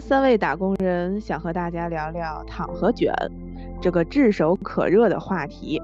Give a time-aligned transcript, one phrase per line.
[0.00, 3.12] 们三位打工人想和大家聊聊躺和卷
[3.82, 5.78] 这个炙手可热的话题。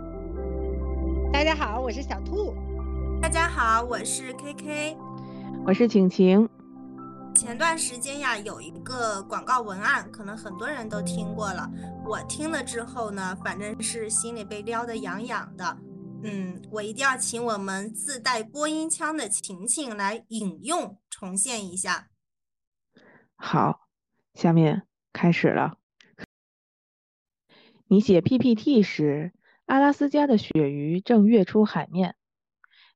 [1.30, 2.54] 大家好，我是小兔。
[3.20, 4.96] 大家好，我是 KK。
[5.66, 6.48] 我是晴晴。
[7.34, 11.70] 前段时间呀，有一个广告文案，可能很多人都听过了。
[12.06, 15.76] 我听了之后呢，反正是心里被撩得痒痒的。
[16.22, 22.06] 嗯，我一定要请我们自带播音腔的晴晴来引用重现一下。
[23.36, 23.80] 好，
[24.36, 24.82] 下面
[25.14, 25.78] 开始了。
[27.88, 29.32] 你写 PPT 时，
[29.64, 32.12] 阿拉斯加的鳕鱼正跃出海面；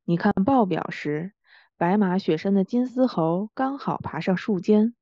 [0.05, 1.33] 你看报表时，
[1.79, 4.93] 白马雪山的金丝猴刚好爬上树尖；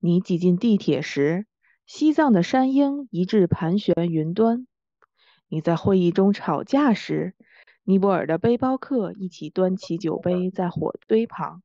[0.00, 1.46] 你挤进地铁时，
[1.86, 4.66] 西藏的山鹰一致盘旋云端；
[5.46, 7.36] 你在会议中吵架时，
[7.84, 11.62] 尼泊尔的背包客一起端起酒杯在火堆旁。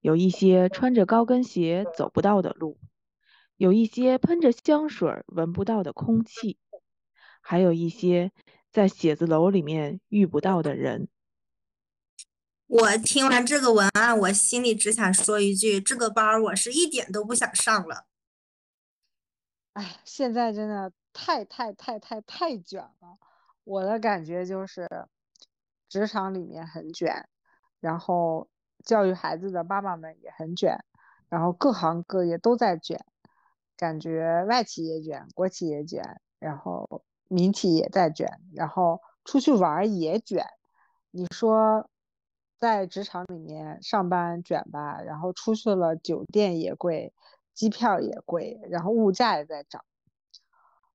[0.00, 2.76] 有一些穿着高跟鞋走不到的路，
[3.56, 6.58] 有一些喷着香水闻不到的空气，
[7.40, 8.32] 还有一些
[8.70, 11.08] 在写字楼里面遇不到的人。
[12.66, 18.06] 我听完这个文案，我心里只想说一句：这个班我是一点都不想上了。
[19.74, 23.18] 哎，现在真的太太太太太卷了。
[23.64, 24.88] 我的感觉就是，
[25.88, 27.28] 职场里面很卷，
[27.80, 28.48] 然后。
[28.84, 30.76] 教育孩子的爸爸们也很卷，
[31.28, 32.98] 然后各行各业都在卷，
[33.82, 40.46] 感觉外企也卷，国企也卷，然后民企也在卷，然后出去玩也卷。
[41.10, 41.90] 你说
[42.60, 47.12] 在职场里面上班卷吧，然后出去了酒店也贵，
[47.54, 49.84] 机票也贵，然后物价也在涨，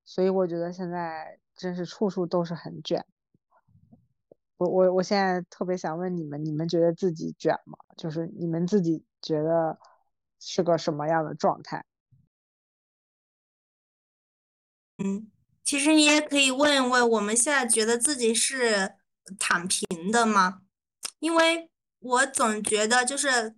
[0.06, 3.06] 所以我觉得现在真是处处都是很卷。
[4.56, 7.78] 我我我现在特别想问你们，你们觉得自己卷吗？
[7.98, 9.78] 就是你们自己觉得
[10.40, 11.84] 是个什么样的状态？
[14.98, 15.30] 嗯，
[15.64, 18.96] 其实你也可以问一问，我们现在觉得自己是
[19.38, 20.62] 躺平的吗？
[21.20, 23.56] 因为我总觉得就是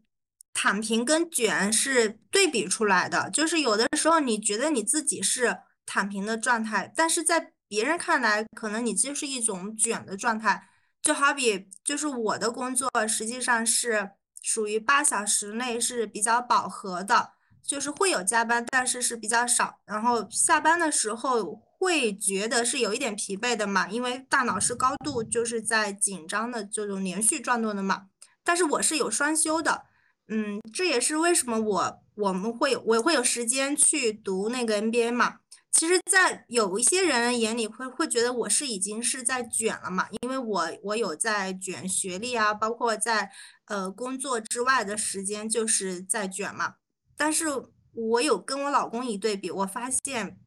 [0.53, 10.67] 躺平跟卷是对比出来的，就是有的时候你觉得你自己是躺平的状态，但是在别人看来，可能你就是一种卷的状态。
[11.01, 14.11] 就好比，就是我的工作实际上是
[14.41, 17.31] 属于八小时内是比较饱和的，
[17.69, 19.79] 就是会有加班，但是是比较少。
[19.85, 28.07] 然后下班的时候会觉得是有一点疲惫的嘛，因为大脑是高度就是在紧张的这种连续转动的嘛。
[28.43, 29.83] 但是我是有双休的，
[30.29, 35.35] 嗯，这也是为什么我我们会我会有时间去读那个 NBA 嘛。
[35.71, 43.29] 其实，在有一些人眼里会会觉得我是已经是在卷了嘛，因为我我有在卷学历啊，包括在
[43.65, 46.77] 呃工作之外的时间就是在卷嘛。
[47.19, 47.47] 但是
[47.91, 50.39] 我有跟我老公一对比，我发现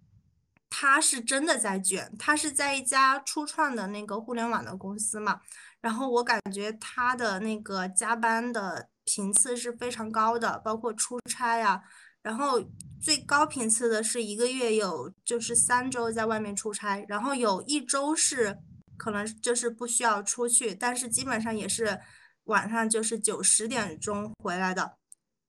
[0.71, 5.43] 他是真的在卷，他是在一家初创的那个互联网的公司嘛，
[5.83, 11.83] 然后我感觉他的那个加班的频次是非常高的，包括出差呀。
[12.23, 12.65] 然后
[13.03, 18.57] 最高频次的是一个月有就是三周在外面出差，然后有一周是
[18.97, 22.01] 可能就是不需要出去，但是基本上也是
[22.45, 24.97] 晚上就是九十点钟回来的。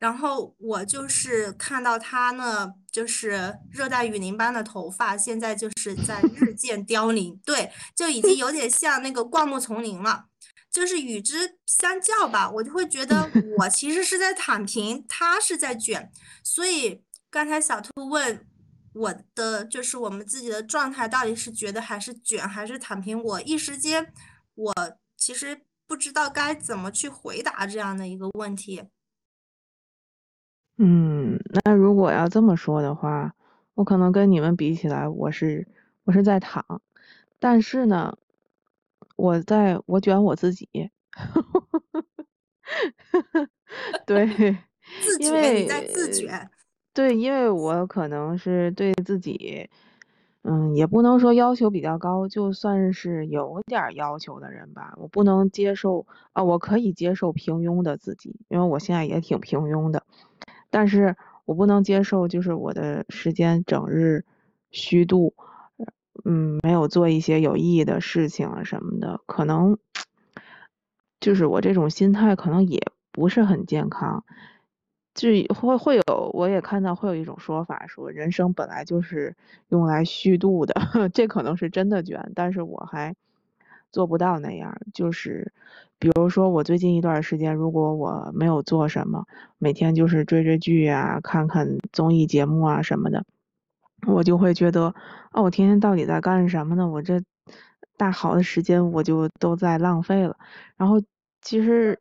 [0.03, 10.25] 然后我就是看到他呢，就是热带雨林般的头发，现在就是在 日渐凋零，对，就已经有点像那个灌木丛林了。
[10.69, 16.11] 就是与之相较吧，我就会觉得我其实是在躺平，他是在卷。
[16.43, 18.45] 所以刚才小兔问
[18.95, 24.11] 我的，就是我们自己的状态到底是觉得还是卷还是躺平，我一时间
[24.55, 24.73] 我
[25.15, 28.83] 其实不知道该怎么去回答这样的一个问题。
[30.77, 33.33] 嗯，那如果要这么说的话，
[33.75, 35.67] 我可能跟你们比起来，我是
[36.05, 36.81] 我是在躺，
[37.39, 38.17] 但是呢。
[39.15, 40.67] 我在我卷我自己，
[44.07, 44.25] 对，
[45.01, 46.49] 自卷你在自卷，
[46.93, 49.69] 对，因为我可能是对自己，
[50.41, 54.95] 嗯，也不能说要求比较高，就算是有点要求的人吧。
[54.97, 60.03] 我不能接受啊，我可以接受平庸的自己，因为我现在也挺平庸的，
[60.73, 61.15] 但是
[61.45, 64.25] 我不能接受就是我的时间整日
[64.71, 65.35] 虚度。
[66.25, 69.77] 嗯，没有做一些有意义的事情啊什么的，可能
[71.19, 72.81] 就是我这种心态可能也
[73.11, 74.23] 不是很健康。
[75.15, 79.35] 就会会有，我也看到会有一种说法，说人生本来就是
[79.69, 80.73] 用来虚度的，
[81.13, 83.13] 这可能是真的卷，但是我还
[83.93, 84.75] 做不到那样。
[84.93, 85.53] 就是
[85.99, 89.25] 比如说我最近一段时间，如果我没有做什么，
[89.57, 93.23] 每天就是追追剧啊，看看综艺节目啊什么的，
[94.05, 94.93] 我就会觉得，
[95.31, 96.85] 哦，我天天到底在干什么呢？
[96.89, 97.21] 我这
[97.95, 100.35] 大好的时间我就都在浪费了。
[100.75, 101.01] 然后
[101.41, 101.97] 其实。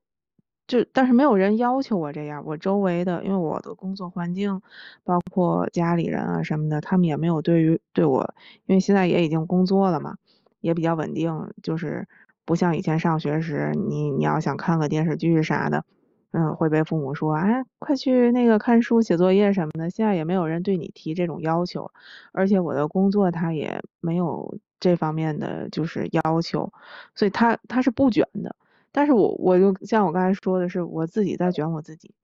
[0.69, 4.63] 就但是没有人要求我这样，我周围的，因为我的工作环境，
[5.05, 8.35] 包括家里人啊什么的，他们也没有对于对我，
[8.67, 10.17] 因为现在也已经工作了嘛，
[10.63, 12.09] 也比较稳定，就是
[12.47, 15.85] 不像以前上学时，你你要想看个电视剧啥的，
[16.31, 19.91] 嗯，会被父母说，哎，快去那个看书、写作业什么的。
[19.91, 21.91] 现在也没有人对你提这种要求，
[22.33, 26.73] 而且我的工作他也没有这方面的就是要求，
[27.15, 28.57] 所以他他是不卷的。
[28.91, 32.15] 但是我我就像我刚才说的是，我自己在卷我自己。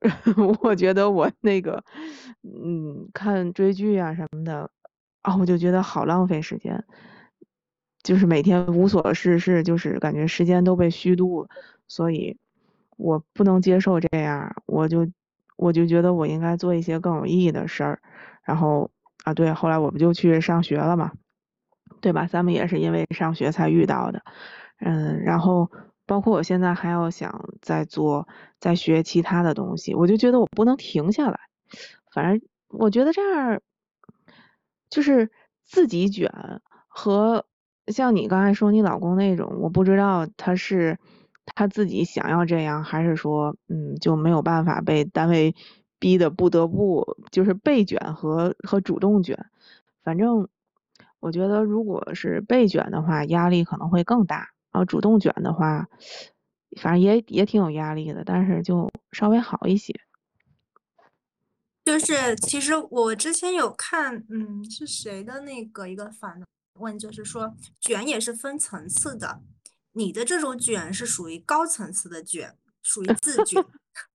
[0.62, 1.84] 我觉得我那个，
[2.42, 4.70] 嗯，看追剧啊什么的，
[5.20, 6.82] 啊，我就觉得好浪费时间，
[8.02, 11.48] 就是每天无所事事，就是感觉时间都被虚度，
[11.88, 12.36] 所以
[12.96, 15.08] 我不能接受这样，我就
[15.56, 18.00] 我就觉得我应该做一些更有意义的事儿。
[18.42, 18.90] 然后
[19.24, 21.12] 啊，对，后来我不就去上学了嘛，
[22.00, 22.26] 对吧？
[22.26, 24.22] 咱们也是因为上学才遇到的，
[24.80, 25.70] 嗯，然后。
[26.06, 28.26] 包括我现在还要想再做、
[28.58, 31.38] 再学其他的东西，我就觉得我不能停下来。
[32.12, 33.60] 反正我觉得这样
[34.88, 35.30] 就是
[35.64, 36.28] 自己卷
[36.88, 37.46] 和
[37.90, 40.98] 像你刚才说你老公那种，我不知道他是
[41.54, 45.54] 他自己想要这样，还是说嗯就没有办法被单位
[45.98, 49.46] 逼的不得不就是被卷和和主动卷。
[50.02, 50.48] 反正
[51.20, 54.48] 我觉得如果是被卷的话，压力可能会更大。
[54.72, 55.88] 然后主动卷的话，
[56.80, 59.92] 反正也也挺有压力的，但是就稍微好一些。
[61.84, 66.40] 就是其实我之前有看，嗯，是谁的那个一个反
[66.80, 69.42] 问，就是说卷也是分层次的，
[69.92, 73.64] 你的这种卷是属于高层次的卷，属于自卷。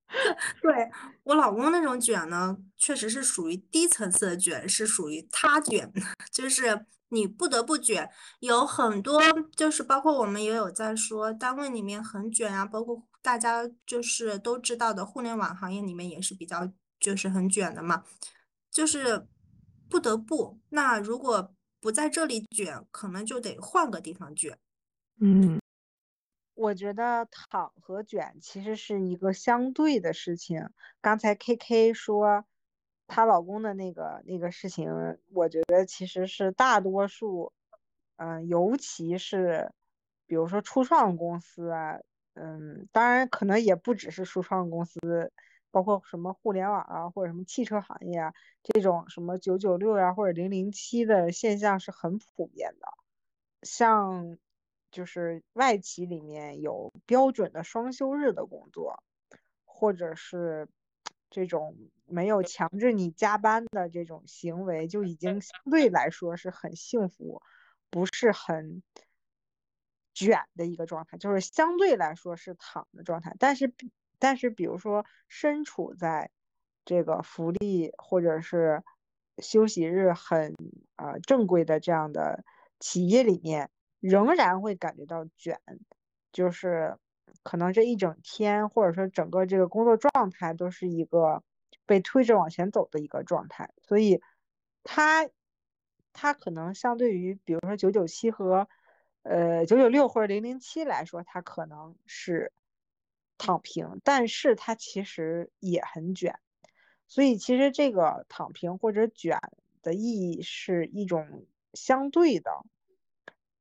[0.61, 0.91] 对
[1.23, 5.91] 我老公那种卷呢，确实是属于低层次的卷，是属于他卷，
[6.31, 6.85] 就是。
[7.09, 8.09] 你不得不卷，
[8.39, 9.21] 有很多
[9.55, 16.69] 就是包括我们也有在说，单位里面很卷啊，包括大家就是都知道的互联网行业里面也是比较
[16.99, 18.03] 就是很卷的嘛，
[18.71, 19.27] 就是
[19.87, 20.59] 不得不。
[20.69, 21.53] 那如果
[21.85, 24.57] 不在这里卷，可能就得换个地方卷。
[25.21, 25.61] 嗯，
[26.55, 30.67] 我觉得躺和卷其实是一个相对的事情。
[30.99, 32.43] 刚才 K K 说。
[33.07, 34.89] 她老公的那个那个事情，
[35.31, 37.53] 我觉得其实是大多数，
[38.15, 39.71] 嗯，尤其是
[40.25, 41.99] 比如说初创公司啊，
[42.33, 45.31] 嗯，当然可能也不只是初创公司，
[45.75, 48.33] 包括什么互联网啊，或者什么汽车行业啊，
[48.63, 52.87] 这种什么九九六呀或者零零七的现象是很普遍的。
[53.63, 54.37] 像
[54.89, 59.03] 就是外企里面有标准的双休日的工作，
[59.65, 60.69] 或者是
[61.29, 61.75] 这种。
[62.07, 67.41] 没有强制你加班的这种行为，就已经相对来说是很幸福，
[67.89, 68.83] 不是很
[70.13, 73.35] 卷的一个状态，就是相对来说是躺的状态。
[73.39, 73.73] 但是，
[74.19, 76.31] 但是，比如说身处在
[76.85, 78.83] 这个福利或者是
[79.37, 80.55] 休息日很
[80.95, 82.43] 啊正规的这样的
[82.79, 83.69] 企业里面，
[83.99, 85.59] 仍然会感觉到卷，
[86.31, 86.97] 就是
[87.43, 91.43] 可能这一整天或者说整个这个工作状态都是一个。
[91.87, 94.19] 被推着往前走的一个状态，所以
[94.83, 95.29] 他
[96.13, 98.67] 他可能相对于比如说九九七和
[99.21, 102.51] 呃九九六或者零零七来说，他可能是
[103.37, 106.39] 躺平，但是它其实也很卷，
[107.07, 109.39] 所以其实这个躺平或者卷
[109.81, 112.51] 的意义是一种相对的。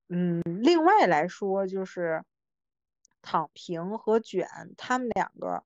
[0.09, 2.25] 嗯，另外来说就是
[3.23, 5.65] 躺平和卷，他们两个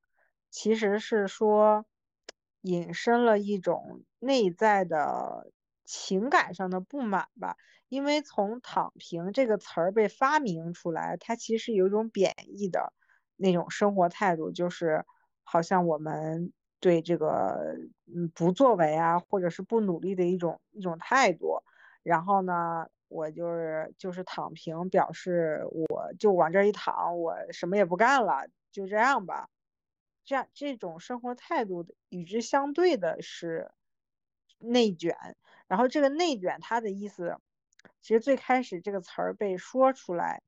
[0.51, 1.85] 其实是说。
[2.63, 5.53] 引申了一种内在的
[5.85, 7.57] 情感上的不满吧，
[7.89, 12.93] 因为从“躺平”这个词儿被发明出来，它其实有一种贬义的
[13.39, 15.05] 那种生活态度，就是
[15.43, 17.75] 好像我们对这个
[18.07, 21.63] 嗯不作为啊，或者是不努力的一种一种态度。
[22.03, 29.49] 然后呢，我就是就是躺平，表示我就往这一躺，我什么也不干了，就这样吧。
[30.25, 33.71] 这样这种生活态度的与之相对的是
[34.59, 35.17] 内卷，
[35.67, 37.39] 然后这个内卷它的意思，
[38.03, 40.43] 其实最开始这个词儿被说出来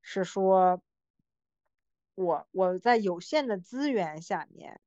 [0.00, 0.80] 是说，
[2.16, 4.80] 我我在有限的资源下面，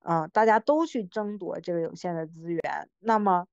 [0.00, 3.46] 啊，大家都去争夺这个有限的资源，那么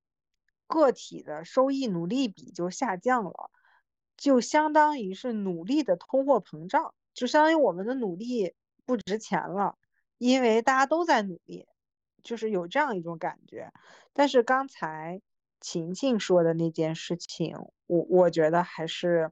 [0.68, 3.52] 个体的收益努力比就下降了，
[4.18, 8.54] 就相当于是努力的通货膨胀，就相当于我们的努力
[8.86, 9.78] 不值钱了，
[10.18, 11.68] 因为大家都在努力，
[12.24, 13.72] 就是有这样一种感觉。
[14.14, 15.22] 但是刚才
[15.60, 19.32] 晴晴说的那件事情，我我觉得还是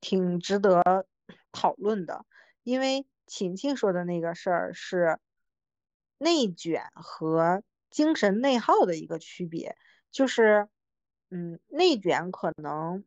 [0.00, 1.06] 挺值得
[1.52, 2.26] 讨论的，
[2.62, 5.18] 因为晴晴说的那个事儿是
[6.18, 9.76] 内卷和精神内耗的一个区别，
[10.10, 10.68] 就是
[11.30, 13.04] 嗯，内卷可能。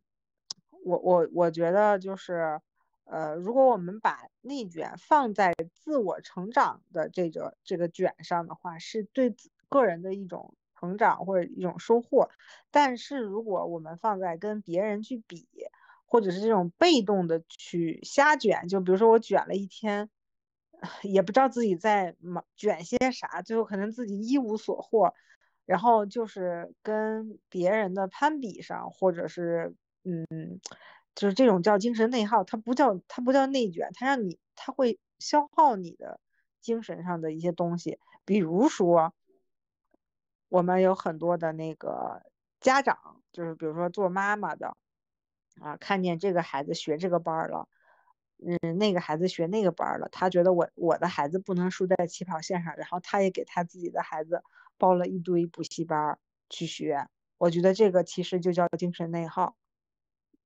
[0.83, 2.59] 我我我觉得就是，
[3.05, 9.33] 呃，如果我们把内卷放在自我成长的这个这个卷上的话，是对
[9.69, 12.29] 个人的一种成长或者一种收获。
[12.69, 15.47] 但是如果我们放在跟别人去比，
[16.13, 20.09] 或者是这种被动的去瞎卷，就比如说我卷了一天，
[21.01, 25.13] 也不知道自己在忙卷些啥，最后可能自己一无所获，
[25.65, 29.75] 然后就是跟别人的攀比上，或者是。
[30.05, 30.59] 嗯，
[31.15, 36.19] 就是这种叫精神内耗，它不叫它不叫内卷，它让你它会消耗你的
[36.59, 37.97] 精神上的一些东西。
[38.25, 39.13] 比如说，
[40.49, 42.21] 我们有很多的那个
[42.59, 44.75] 家长，就是比如说做妈妈的
[45.61, 47.67] 啊，看见这个孩子学这个班了，
[48.45, 54.43] 嗯，那个孩子学那个班了，他觉得我我的孩子不能输在起跑线上，然后他也给他自己的孩子
[54.77, 56.19] 报了一堆补习班
[56.49, 57.07] 去学。
[57.37, 59.55] 我觉得这个其实就叫精神内耗。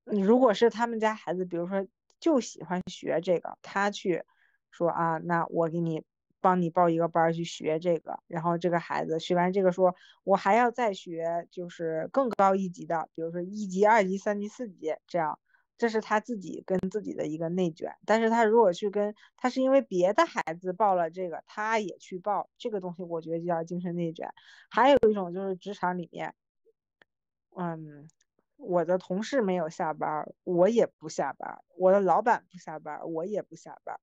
[0.04, 1.86] 如果是他们家孩子，比如说
[2.20, 4.24] 就喜欢学这个，他去
[4.72, 6.04] 说啊，那我给你
[6.48, 15.38] 帮你报一个班去学这个，然后这个孩子学完这个，说我还要再学，就是更高一级的，比如说一级、二级、三级、四级这样，
[15.78, 17.98] 这是他自己跟自己的一个内卷。
[18.06, 24.30] 但是他如果去跟他是因为别的孩子报了这个，他也去报这个东西，我觉得就叫精神内卷。
[24.70, 26.34] 还有一种就是职场里面，
[27.58, 28.08] 嗯。
[28.60, 34.00] 我的同事没有下班，我也不下班；我的老板不下班，我也不下班，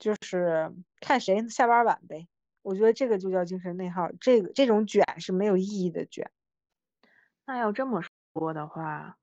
[0.00, 2.26] 就是看谁下班晚呗。
[2.62, 6.30] 我觉得这个就叫精神内耗，这个这种卷是没有意义的卷。
[7.46, 8.02] 那要这么
[8.34, 9.16] 说的话，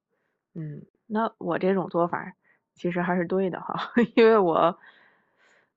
[0.56, 2.34] 嗯，那我这种做法
[2.74, 4.80] 其实还是对的哈， 因为我，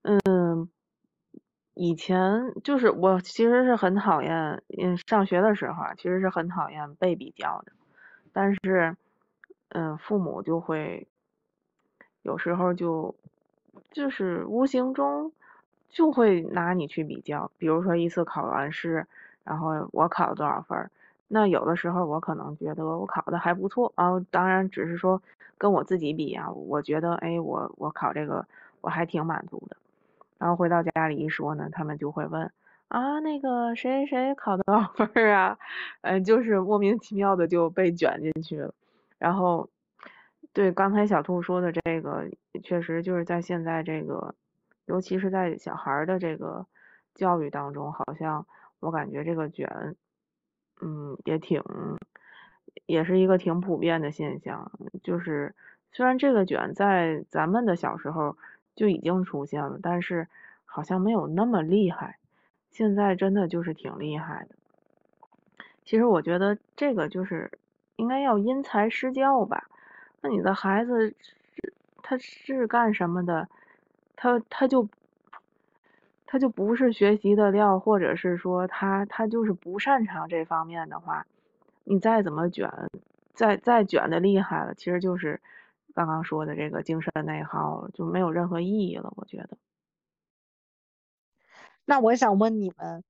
[0.03, 0.69] 嗯，
[1.75, 7.73] 以前就是我其实是很讨厌，嗯，上学的时候啊，其实是很讨厌被比较的。
[8.33, 8.97] 但是，
[9.69, 11.07] 嗯，父母就会
[12.23, 13.15] 有时候就
[13.91, 15.33] 就是无形中
[15.89, 19.07] 就会拿你去比较，比如说一次考完试，
[19.45, 20.91] 然后我考了多少分，
[21.29, 25.21] 那有的时候我可能觉得我考的还不错啊，当然只是说
[25.59, 28.47] 跟我自己比啊，我觉得哎，我我考这个
[28.81, 29.77] 我还挺满足的，
[30.39, 32.51] 然后回到家里一说呢，他们就会问。
[32.89, 35.57] 啊，那个谁谁考多少分儿啊？
[36.03, 38.75] 嗯， 就是莫名其妙的就被卷进去了。
[39.19, 39.69] 然后，
[40.53, 42.29] 对刚才小兔说的这个，
[42.63, 44.35] 确实就是在现在这个，
[44.87, 46.67] 尤其是在小孩的这个
[47.15, 48.45] 教育当中，好像
[48.81, 49.95] 我感觉这个卷，
[50.81, 51.63] 嗯，也挺，
[52.87, 54.73] 也是一个挺普遍的现象。
[55.05, 55.55] 就是
[55.93, 58.37] 虽然这个卷在咱们的小时候
[58.75, 60.27] 就已经出现了，但是
[60.65, 62.19] 好像没有那么厉害。
[62.73, 64.57] 现在真的就是挺厉害的。
[65.85, 67.53] 其实我觉得这个就是
[67.95, 69.69] 应该要因材施教吧。
[70.21, 71.15] 那你的孩子
[72.03, 73.49] 他是干什么的？
[74.17, 74.89] 他他就
[76.27, 81.27] 他就不是学习的料，或者是说他他就是不擅长这方面的话，
[81.85, 82.71] 你再怎么卷，
[83.33, 85.41] 再再卷的厉害了，其实就是
[85.95, 89.13] 刚刚说的这个精神内耗，就没有任何意义了。
[89.17, 89.57] 我觉得。
[91.87, 93.03] 那我想问你们，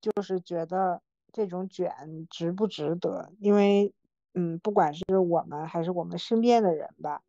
[0.00, 1.00] 就是觉得
[1.32, 3.32] 这种卷值不值得？
[3.38, 3.94] 因为，
[4.38, 7.22] 嗯，不管是我们还是我们身边的人吧，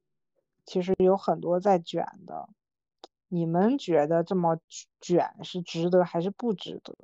[0.64, 2.48] 其实有很多在卷的。
[3.28, 4.60] 你们觉得这么
[5.02, 6.96] 卷是值得还是不值得？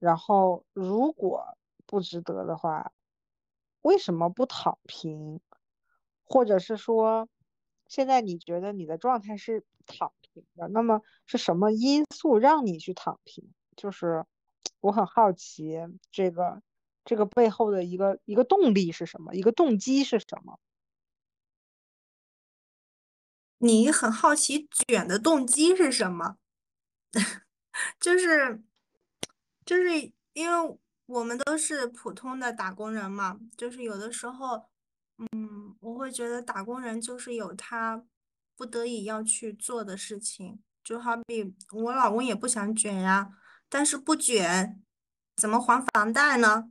[0.00, 1.56] 然后，如果
[1.86, 2.90] 不值得的话，
[3.82, 5.40] 为什么不躺平？
[6.24, 7.28] 或者是说，
[7.86, 10.66] 现在你觉得你的状态是躺平的？
[10.66, 13.52] 那么是什么因素让你去躺平？
[13.76, 14.24] 就是
[14.80, 15.78] 我很好奇，
[16.10, 16.62] 这个
[17.04, 19.34] 这个背后的一个一个动力是什么？
[19.34, 20.58] 一个动机是什么？
[23.58, 26.36] 你很好奇卷的动机是什么？
[28.00, 28.62] 就是
[29.64, 34.68] 就是因为我们都是普通的打工人嘛，就是有的时候，
[35.32, 38.04] 嗯，我会觉得打工人就是有他。
[38.56, 43.32] 不得已要去做的事情，就好比我老公也不想卷呀，
[43.70, 44.82] 但是不卷
[45.34, 46.70] 怎么还房贷呢？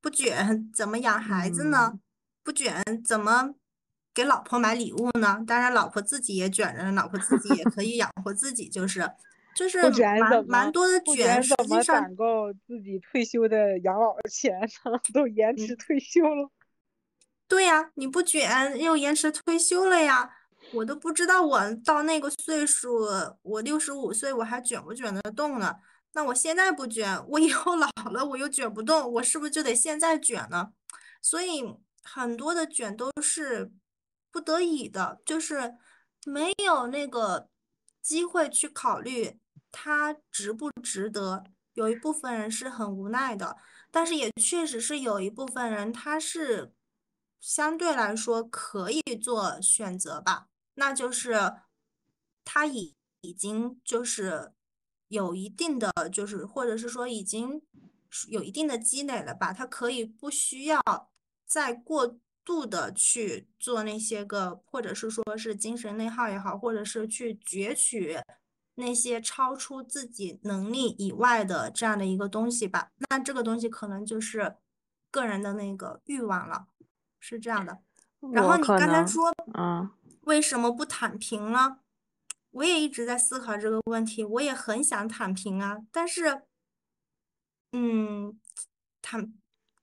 [0.00, 1.98] 不卷怎么养孩子呢？
[2.42, 3.54] 不卷怎么
[4.14, 5.44] 给老婆买礼物呢？
[5.46, 9.10] 当然，老婆自己也卷着，老婆自己也可以养活自己，就是
[9.54, 9.82] 就是
[10.20, 14.98] 蛮蛮多的卷，实际上攒够自己退休的养老钱呢？
[15.12, 16.48] 都延迟退休了。
[17.46, 20.30] 对呀，你不卷又延迟退休了呀。
[20.72, 23.06] 我都不知道我到那个岁数，
[23.42, 25.74] 我六十五岁我还卷不卷得动呢？
[26.18, 30.72] 那我现在不卷，我以后老了我又卷不动，我是不是就得现在卷呢？
[31.22, 31.62] 所以
[32.02, 33.70] 很多的卷都是
[34.32, 35.76] 不得已的，就是
[36.26, 37.48] 没有那个
[38.02, 39.38] 机会去考虑
[39.70, 41.44] 它值不值得。
[41.74, 43.56] 有一部分人是很无奈的，
[43.92, 46.72] 但是也确实是有一部分人他是
[47.40, 50.48] 相对来说可以做选择吧。
[50.74, 51.52] 那就是
[52.44, 54.50] 他已已经就是
[55.08, 57.60] 有一定的，就是或者是说已经
[58.28, 60.80] 有一定的积累了吧，他可以不需要
[61.46, 68.16] 再过度的去做那些个，或者是说是精神内耗也好，或者是去攫取
[68.76, 72.90] 那些超出自己能力以外的这样的一个东西吧。
[73.10, 74.56] 那这个东西可能就是
[75.10, 76.66] 个人的那个欲望了，
[77.18, 77.78] 是这样的。
[78.32, 79.90] 然后你刚才说，嗯。
[80.22, 81.78] 为什么不躺平呢？
[82.50, 86.42] 我也一直在思考这个问题，我也很想躺平啊，但是，
[87.72, 88.40] 嗯，
[89.02, 89.32] 躺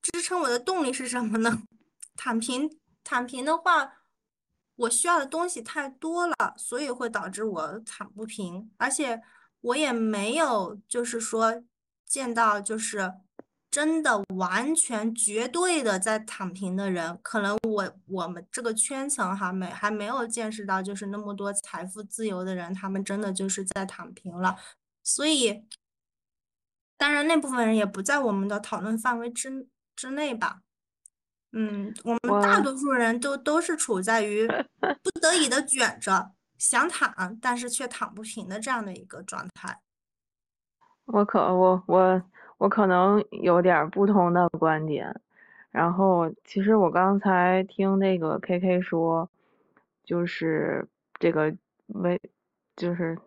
[0.02, 1.64] 支撑我的动力是什么呢？
[2.18, 3.94] 躺平，躺平的话，
[4.76, 9.22] 我需要的东西太多了，所以会导致我躺不平，而且
[9.62, 11.64] 我也没有就是说
[12.06, 13.14] 见到就是。
[13.76, 24.56] 真的完全绝对的在躺平的人，可能我我们这个圈层哈没还没有见识到，就是那么多财富自由的人，他们真的就是在躺平了。
[25.04, 25.68] 所以，
[26.96, 30.62] 当然那部分人也不在我们的讨论范围之之内吧。
[31.52, 34.48] 嗯，我们大多数人都都是处在于
[35.04, 39.82] 不得已的卷着，想躺但是却躺不平的这样的一个状态。
[41.08, 42.24] 我可我我。
[42.58, 45.20] 我可能有点不同的观点，
[45.72, 49.30] 然后其实我刚才听那个 K K 说，
[50.04, 50.88] 就是
[51.20, 51.54] 这个
[51.88, 52.20] 为，
[52.76, 53.18] 就是，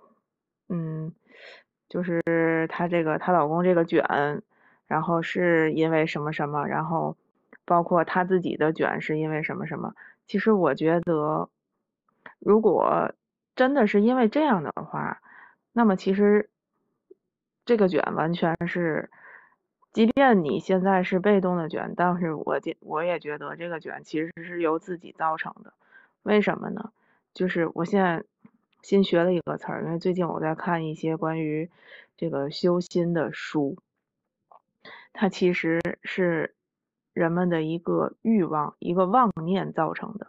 [0.69, 1.13] 嗯，
[1.89, 4.03] 就是她这个她老公这个卷，
[4.87, 7.17] 然后是因为什么什么，然后
[7.67, 9.95] 包括她自己的卷是因为什么什么。
[10.27, 11.49] 其实我觉得，
[12.39, 13.13] 如果
[13.55, 15.21] 真的是因为这样的话，
[15.73, 16.49] 那么其实。
[17.65, 19.11] 这个卷完全是，
[19.93, 25.73] 即便你现在是被动的卷，但是我觉我也觉得这个卷其实是由自己造成的。
[26.23, 26.93] 为什么呢？
[27.35, 28.25] 就是我现在
[28.83, 31.71] 新学了一个词儿，因为最近我在看一些关于
[32.17, 33.77] 这个修心的书，
[35.13, 36.55] 它其实是
[37.13, 40.29] 人们的一个欲望、一个妄念造成的。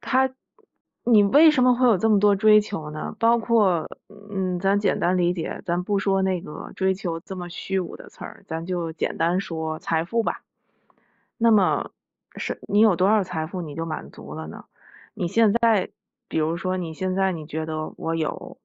[0.00, 0.30] 它。
[1.04, 3.16] 你为什么会有这么多追求呢？
[3.18, 3.88] 包括，
[4.30, 10.42] 嗯，咱简单理解，咱不说那个追求这么虚无的词儿，咱就简单说财富吧。
[11.38, 11.90] 那么
[12.36, 14.64] 是你有多少财富你就满足了呢？
[15.14, 15.90] 你现在，
[16.28, 18.58] 比如说你现在你觉得我有，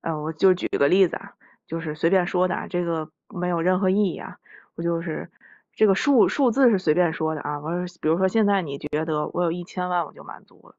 [0.00, 1.34] 呃，我就举个例子啊，
[1.68, 4.38] 就是随便说的啊，这个没有任何意义啊。
[4.74, 5.30] 我就是
[5.74, 7.60] 这个数数字是随便说的啊。
[7.60, 7.70] 我
[8.00, 10.74] 比如说现在你觉得我有一千万我就满足了。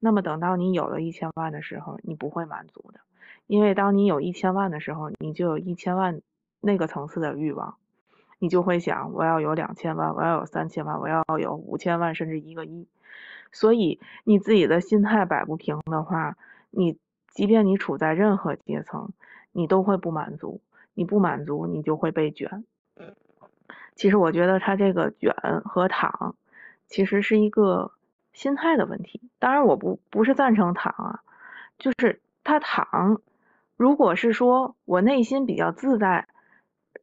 [0.00, 3.00] 那么等到你有了一千万的时候，你不会满足的，
[3.48, 6.20] 因为当你有一千万的时候，你就有一千万
[6.60, 7.74] 那个层次的欲望，
[8.38, 12.86] 你就会想我要有两千万，我要有三千万，我要有五千万，甚至一个亿。
[13.50, 16.36] 所以你自己的心态摆不平的话，
[16.70, 16.96] 你
[17.32, 19.10] 即便你处在任何阶层，
[19.50, 20.60] 你都会不满足，
[20.94, 22.64] 你不满足，你就会被卷。
[23.96, 25.34] 其实我觉得他这个卷
[25.64, 26.36] 和躺，
[26.86, 27.90] 其实是一个。
[28.32, 31.20] 心态的问题，当然我不不是赞成躺啊，
[31.78, 33.20] 就是他躺，
[33.76, 36.26] 如果是说我内心比较自在，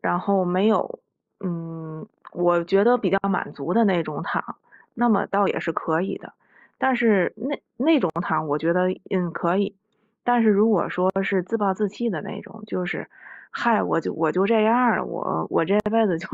[0.01, 0.99] 然后没有，
[1.39, 4.55] 嗯，我觉得比较满足的那种躺，
[4.93, 6.33] 那么倒也是可以的。
[6.77, 9.75] 但是那那种躺，我觉得嗯可以。
[10.23, 13.07] 但是如果说是自暴自弃的那种，就是
[13.51, 16.27] 嗨，我就我就这样了，我我这辈子就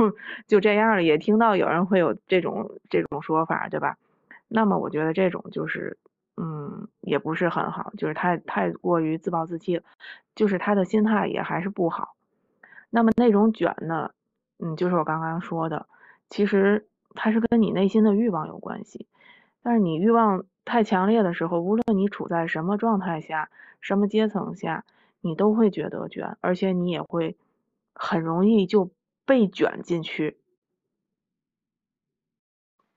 [0.47, 1.04] 就这样了。
[1.04, 3.97] 也听到有人会有这种这种说法，对吧？
[4.54, 5.98] 那么我觉得这种就是，
[6.36, 9.84] 嗯，也不是很好，就是太太过于自暴自弃了，
[10.36, 12.16] 就是他的心态也还是不好。
[12.90, 14.12] 那么那种卷呢，
[14.60, 15.88] 嗯，就是我刚刚说的，
[16.30, 16.86] 其实
[17.16, 19.08] 它是跟你内心的欲望有关系。
[19.64, 24.84] 但是你欲望太强烈的时候，无论你处在什么状态下、什么阶层下，
[25.22, 27.38] 你都会觉得卷，而且你也会
[27.94, 28.92] 很容易就
[29.26, 30.40] 被卷进去。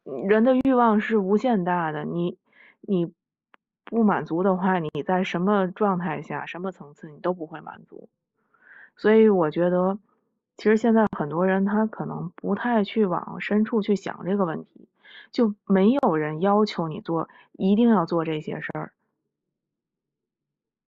[0.05, 2.38] 人的欲望是无限大的，你
[2.81, 3.12] 你
[3.85, 8.09] 不满足的话，你在什么状态下、什么层次你都不会满足。
[8.97, 9.99] 所以我觉得，
[10.57, 14.88] 其实现在很多人他可能不太去往深处去想这个问题，
[15.33, 18.93] 就没有人要求你做一定要做这些事儿，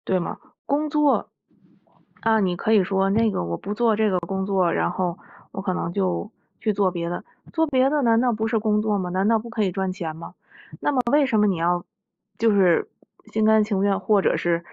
[0.04, 0.38] 对吗？
[0.66, 1.28] 工作
[2.20, 5.18] 啊，你可以说那个我不做这个工作，然后
[5.52, 6.30] 我可能就
[6.64, 7.22] 去做别的。
[7.52, 9.10] 做别的难道不是工作吗？
[9.10, 10.34] 难道不可以赚钱吗？
[10.80, 11.84] 那么为什么你要
[12.38, 12.88] 就是
[13.26, 14.64] 心甘情愿或者是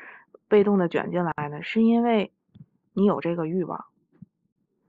[0.47, 1.62] 被动的卷进来呢？
[1.62, 2.32] 是因为
[2.93, 3.84] 你有这个欲望，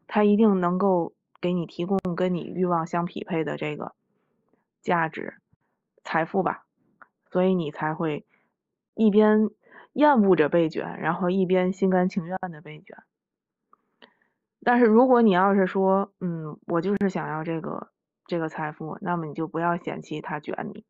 [0.06, 3.94] 它一定能够给你提供跟你欲望相匹配的这个
[4.80, 5.34] 价值、
[6.04, 6.64] 财富吧，
[7.32, 8.24] 所以你才会
[8.94, 9.50] 一边
[9.94, 12.96] 厌恶着被卷，然后一边心甘情愿的被卷。
[14.64, 17.88] 但是如果你要是说，嗯，我就是想要这个
[18.26, 20.84] 这个财富，那么你就不要嫌弃他卷你，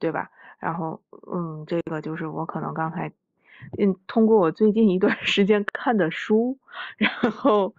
[0.00, 0.30] 对吧？
[0.58, 1.00] 然后，
[1.32, 3.12] 嗯，这个就是我可能刚才，
[3.78, 6.58] 嗯，通过我最近一段时间看的书，
[6.96, 7.74] 然后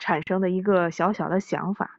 [0.00, 1.98] 产生的一个小小的想法，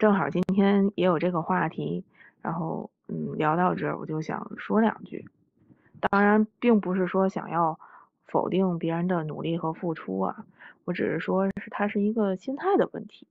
[0.00, 2.04] 正好今天也有这个话题，
[2.42, 5.28] 然后，嗯，聊到这儿，我就想说两句。
[6.10, 7.78] 当然，并不是说想要。
[8.30, 10.46] 否定别人的努力和付出啊，
[10.84, 13.26] 我只是说，是它是一个心态的问题。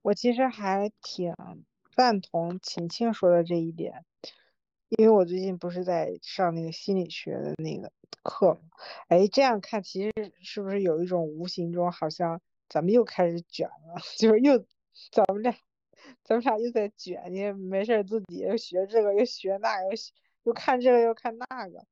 [0.00, 1.34] 我其实还挺
[1.94, 4.04] 赞同晴晴说的这一点，
[4.88, 8.60] 因为我最近不是在上那个心理学的那个课嘛，
[9.08, 14.58] 哎，这样看其实是不是有一种无形中好像咱们又开始卷了， 就是又
[15.10, 15.54] 咱们俩
[16.24, 19.96] 咱们俩又在卷，你没事自己又学这个又学那个又
[20.44, 21.86] 又看这个又看那个。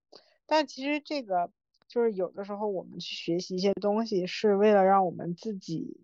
[0.52, 1.52] 但其实这个
[1.86, 6.00] 就是有的时候我们去学习一些东西，是为了让我们自己，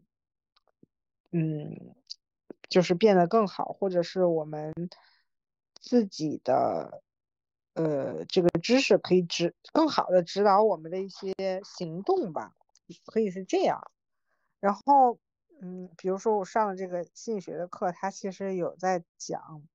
[1.32, 1.96] 嗯，
[2.68, 4.72] 就是变得更好，或者是我们
[5.80, 7.02] 自己的
[7.74, 12.54] 呃这个知识可以指更好的指导我们的一些行动吧，
[13.06, 13.90] 可以是这样。
[14.60, 15.18] 然后，
[15.60, 19.66] 嗯，比如说我上了这个心理学的课，它其实有在讲。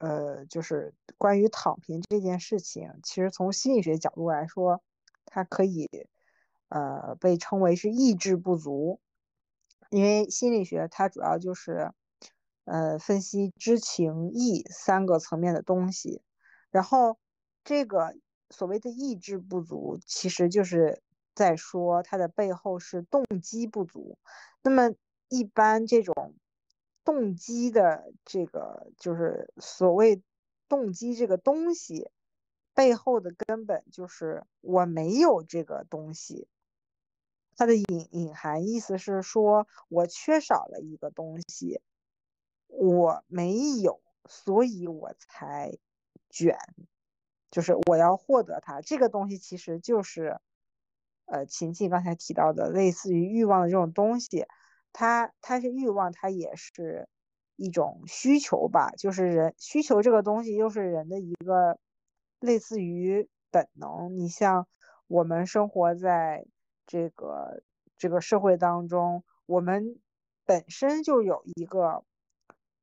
[0.00, 4.82] 呃，就是关于躺平这件事情，其实从心理学角度来说，
[5.26, 5.90] 它可以
[6.70, 8.98] 呃被称为是意志不足，
[9.90, 11.92] 因为心理学它主要就是
[12.64, 16.22] 呃分析知情意三个层面的东西，
[16.70, 17.18] 然后
[17.62, 18.16] 这个
[18.48, 21.02] 所谓的意志不足，其实就是
[21.34, 24.16] 在说它的背后是动机不足。
[24.62, 24.94] 那么
[25.28, 26.34] 一般这种。
[27.10, 30.22] 动机的这个就是所谓
[30.68, 32.08] 动机这个东西
[32.72, 36.46] 背后的根本就是我没有这个东西，
[37.56, 41.80] 它的隐隐含意思是说我缺少了一个东西，
[42.68, 45.76] 我没有，所以我才
[46.28, 46.56] 卷，
[47.50, 50.38] 就是我要获得它这个东西，其实就是
[51.24, 54.46] 呃琴琴刚才提到的类似于欲望的这种东西。
[54.92, 57.08] 它它是欲望，它也是
[57.56, 61.78] 一种需求吧，就是人需求这个东西，又是人的一个
[62.40, 64.16] 类似于本能。
[64.16, 64.66] 你像
[65.06, 66.46] 我们生活在
[66.86, 67.62] 这个
[67.98, 70.00] 这个社会当中，我们
[70.44, 72.04] 本身就有一个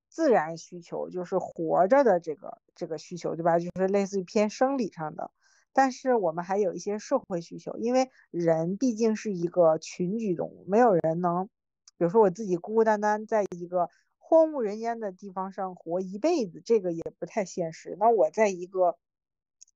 [0.10, 3.60] 自然需求，就是活着的这个这个需求，对吧？
[3.60, 5.32] 就是类似于偏生理上的。
[5.74, 11.50] 但是我们还有一些社会需求，因为人毕竟是一个群居动物，没有人能。
[11.98, 17.96] 比如说我自己孤孤单单在一个荒无人烟的地方上活一辈子，这个也不太现实。
[18.00, 18.98] 那我在一个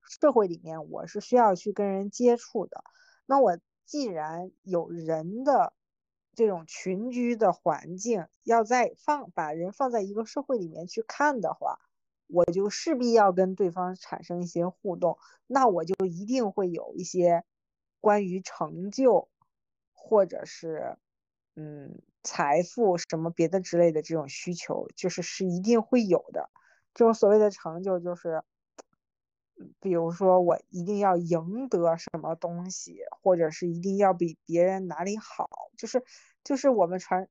[0.07, 2.83] 社会里面，我是需要去跟人接触的。
[3.25, 5.73] 那我既然有人的
[6.35, 11.79] 这种群居的环境，要在放把人放在一个社会里面去看的话，
[12.27, 15.17] 我就势必要跟对方产生一些互动。
[15.47, 17.43] 那我就一定会有一些
[17.99, 19.29] 关于成就，
[19.93, 20.97] 或者是
[21.55, 21.99] 嗯。
[22.23, 26.49] 财富什么别的之类的这种需求，就是是一定会有的。
[26.93, 28.43] 这种所谓的成就，就是
[29.79, 36.03] 比如说我一定要赢得什么东西，或者是一定要比别人哪里好，就是
[36.43, 37.27] 就是我们传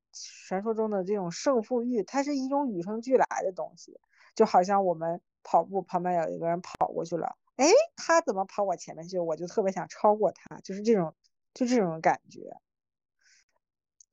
[0.48, 3.98] 传说中的这种胜负欲，它是一种与生俱来的东西。
[4.34, 11.14] 就好像我们跑步旁边有一个人跑过去了，哎，他怎么跑我前面去，我就特别想超过他，就是这种
[11.52, 12.56] 就这种感觉。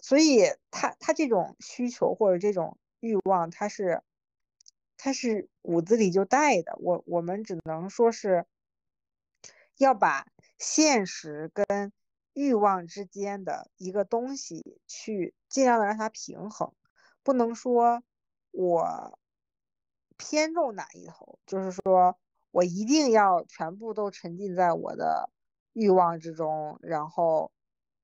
[0.08, 4.02] 所以，他他这种需求或者这种欲望，他是
[4.96, 6.78] 他是骨子里就带的。
[6.80, 8.46] 我我们只能说是
[9.76, 10.26] 要把
[10.58, 11.92] 现实跟
[12.32, 16.72] 欲望之间的一个东西去尽量的让它平衡，
[17.22, 18.02] 不能说
[18.52, 19.20] 我
[20.16, 22.18] 偏重哪一头，就是说
[22.52, 25.30] 我一定要全部都沉浸在我的
[25.74, 27.52] 欲望之中，然后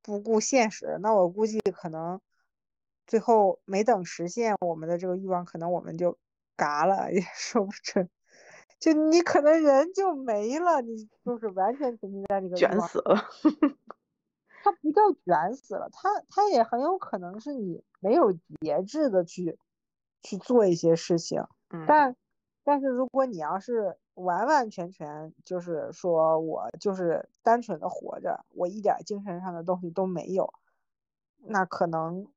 [0.03, 0.99] 不顾现实。
[1.01, 2.21] 那我估计可能
[3.07, 6.17] 最后没等实现我们的这个欲望，可能我们就
[6.55, 8.07] 嘎了，也 说不准。
[8.79, 13.15] 就你可能人就没了，你就是完全沉浸在那个卷死了。
[14.63, 19.57] 它不叫卷死了，它它也很有可能是你没有节制的去
[20.21, 21.45] 去做一些事情。
[21.69, 22.15] 嗯，但
[22.63, 30.53] 但是如果你要是完完全全就是说我就是单纯的活着，我一点精神上的东西都没有，
[31.37, 32.27] 那可能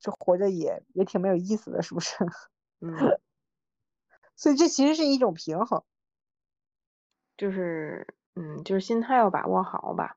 [0.00, 2.16] 这活着也也挺没有意思的，是不是？
[2.80, 2.92] 嗯，
[4.34, 5.82] 所以这其实是一种平衡，
[7.36, 10.16] 就是嗯，就是心态要把握好吧。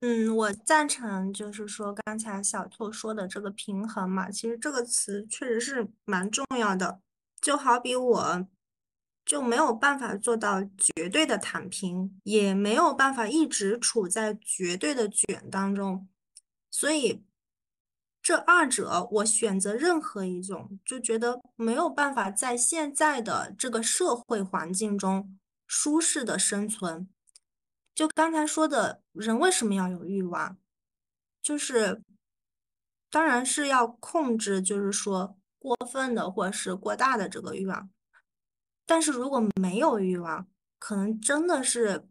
[0.00, 7.00] 嗯，我赞成，就是说刚才小兔说的这个平衡嘛，其实这个词确实是蛮重要的。
[7.42, 8.48] 就好比我
[9.24, 16.08] 就没有办法做到绝对的躺平，也没有办法一直处在绝对的卷当中，
[16.70, 17.24] 所以
[18.22, 27.08] 这二者我选择任何一种，就觉得没有办法在现在的这个社会环境中舒适的生存。
[27.94, 30.56] 就刚才说的人为什么要有欲望，
[31.42, 32.02] 就是
[33.10, 37.88] 当然是要控制，就是说过分的或是过大的这个欲望。
[38.84, 40.48] 但是如果没有欲望，
[40.78, 42.08] 可能真的是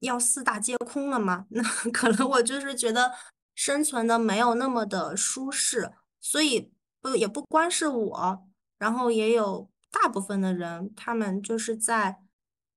[0.00, 1.46] 要四大皆空了吗？
[1.50, 3.12] 那可能我就是觉得
[3.54, 8.46] 生存的没有那么的舒适，所以不也不光是我，
[8.78, 12.20] 然后也有大部分的人，他们就是在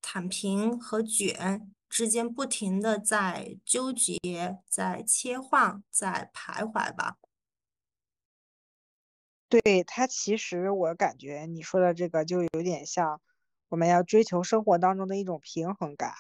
[0.02, 1.72] 躺平和卷。
[1.90, 7.16] 之间不停的在纠结，在切换，在徘徊吧。
[9.50, 13.22] 对他，其实我感觉你说的这个就有点像
[13.70, 16.14] 我们要追求生活当中的一种平衡感，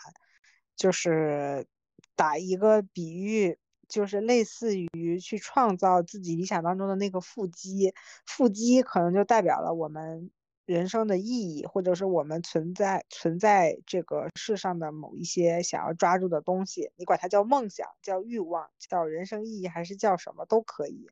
[0.75, 1.67] 就是
[2.15, 7.93] 打一个比喻，就是类似于去创造自己理想当中的那个腹肌，
[8.25, 10.31] 腹肌可能就代表了我们。
[10.67, 21.07] 人生的意义，或者是我们存在存在这个世上的某一些想要抓住的东西，你管它叫梦想、叫欲望、叫人生意义，还是叫什么都可以。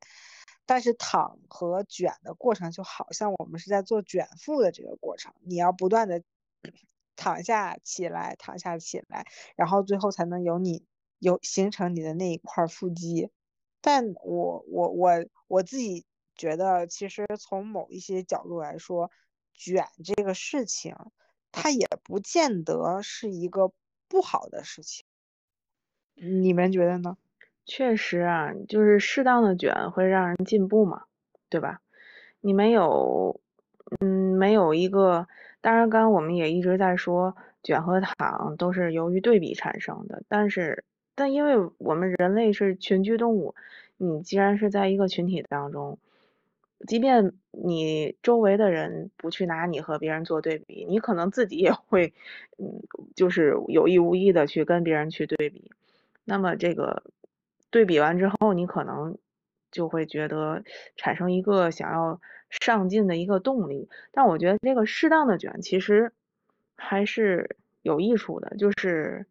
[0.65, 6.23] 但是躺和卷的过程，就好像我们是在做卷腹的这个过程，你要不断的
[7.15, 9.25] 躺下起来，躺下起来，
[9.55, 10.85] 然后最后才能有你
[11.19, 13.29] 有形成你的那一块腹肌。
[13.81, 19.11] 但我我我我自己觉得，其实从某一些角度来说。
[19.57, 20.97] 卷这个事情，
[21.49, 23.71] 它也不见得是一个
[24.09, 25.05] 不好的事情，
[26.15, 27.15] 你们觉得呢？
[27.65, 31.03] 确实啊，就是适当的卷会让人进步嘛，
[31.49, 31.81] 对吧？
[32.41, 33.39] 你没有，
[33.99, 35.27] 嗯，没有一个，
[35.61, 40.83] 当然，刚刚我们也一直在说卷和躺都是由于对比产生的，但是，
[41.15, 43.55] 但因为我们人类是群居动物，
[43.97, 45.97] 你既然是在一个群体当中。
[46.85, 52.13] 即便你周围的人不去拿你和别人做对比，你可能自己也会，
[52.59, 52.83] 嗯，
[53.15, 55.71] 就是有意无意的去跟别人去对比。
[56.25, 57.01] 那么这个
[57.75, 59.17] 对比完之后，你可能
[59.69, 60.63] 就会觉得
[60.95, 63.89] 产生一个想要上进的一个动力。
[64.13, 66.13] 但我觉得这个适当的卷其实
[66.77, 69.25] 还是有益处的，就是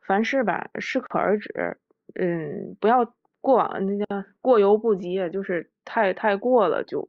[0.00, 1.76] 凡事吧适可而止，
[2.14, 3.14] 嗯，不要。
[3.42, 7.06] 过往那叫过犹不及，就是太太过了就，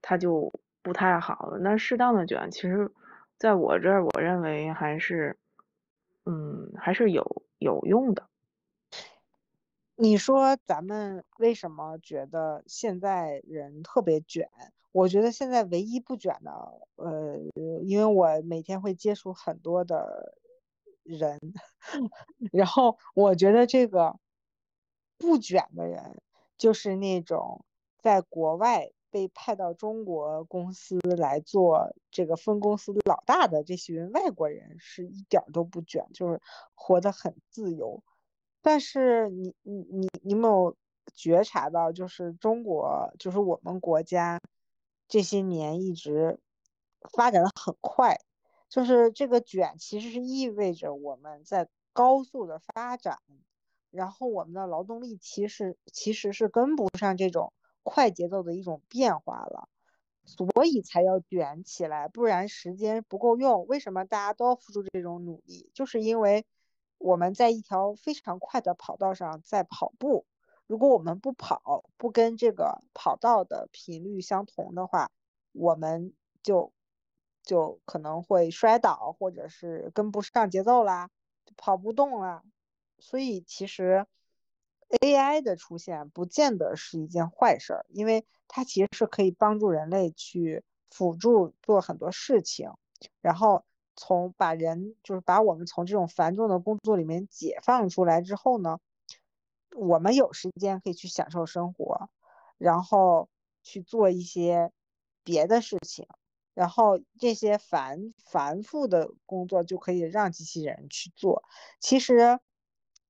[0.00, 1.58] 它就不太好了。
[1.58, 2.90] 那适当的卷，其实
[3.36, 5.36] 在我这儿，我认为还是，
[6.24, 8.29] 嗯，还是有有用的。
[10.00, 14.48] 你说咱们为什么觉得现在人特别卷？
[14.92, 16.50] 我觉得现在唯一不卷的，
[16.96, 17.36] 呃，
[17.84, 20.34] 因为我每天会接触很多的
[21.02, 21.38] 人，
[22.50, 24.18] 然后我觉得这个。
[25.18, 26.22] 不卷的人，
[26.56, 27.66] 就是那种
[27.98, 36.40] 在国外被派到中国公司来做这个分公司老大的这群外国人，是一点都不卷，就是
[36.72, 38.02] 活得很自由。
[38.62, 40.76] 但是你你你你没有
[41.14, 44.40] 觉察到，就是中国，就是我们国家
[45.08, 46.38] 这些年一直
[47.12, 48.18] 发展的很快，
[48.68, 53.18] 就是这个卷其实是意味着我们在高速的发展。
[53.90, 59.68] 然后我们的劳动力其实其实是跟不上这种快节奏的一种变化了，
[60.24, 63.66] 所以才要卷起来，不然时间不够用。
[63.66, 65.72] 为什么大家都要付出这种努力？
[65.74, 66.46] 就是因为
[67.00, 70.26] 我们在一条非常快的跑道上在跑步。
[70.66, 75.10] 如果我们不跑，不跟这个跑道的频率相同的话，
[75.52, 76.72] 我们就
[77.42, 81.10] 就可能会摔倒，或者是跟不上节奏啦，
[81.56, 82.44] 跑不动啦。
[82.98, 84.06] 所以其实
[84.90, 92.70] AI 的出现不见得是一件坏事儿，因为它其实是可以帮助人类去辅助做很多事情，
[93.22, 93.64] 然后
[93.96, 98.78] 从把人就是把我们从这种繁重的工作里面解放出来之后呢。
[99.76, 102.10] 我们有时间可以去享受生活，
[102.58, 103.28] 然后
[103.62, 104.72] 去做一些
[105.22, 106.08] 别的事情，
[106.54, 111.44] 然后这些繁繁复的工作就可以让机器人去做。
[111.78, 112.40] 其实，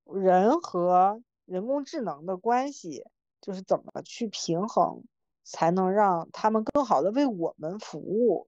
[0.05, 3.05] 人和人工智能的关系
[3.41, 5.03] 就是怎么去平衡，
[5.43, 8.47] 才能让他们更好的为我们服务。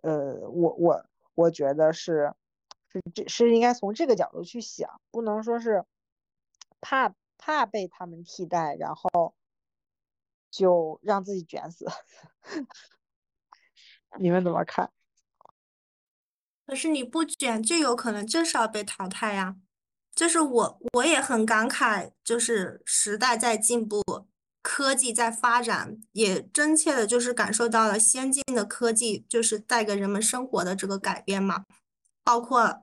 [0.00, 1.04] 呃，我我
[1.38, 2.34] 我觉得是
[2.88, 5.84] 是这是应该从这个角度去想，不能说是。
[6.80, 9.34] 怕怕被他们替代，然后
[10.48, 11.86] 就让自己卷死。
[14.20, 14.92] 你们怎么看？
[16.64, 19.56] 可是你不卷，就有可能就是要被淘汰呀。
[20.14, 24.00] 就是我我也很感慨，就是时代在进步，
[24.70, 31.64] 科技在发展，也真切的就是感受到了先进的科技就是带给人们生活的这个改变嘛，
[32.22, 32.82] 包括。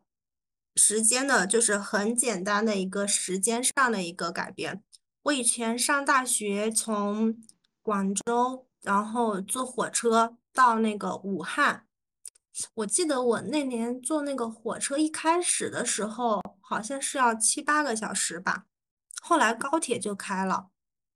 [0.78, 4.84] 时间的，就是很简单的一个时间上的一个改变。
[5.24, 7.38] 我以前上大学，从
[7.82, 11.86] 广州，然后坐火车到那个武汉。
[12.74, 18.66] 我记得我那年坐那个火车，一开始的时候好像是要七八个小时吧，
[19.22, 20.68] 后来高铁就开了，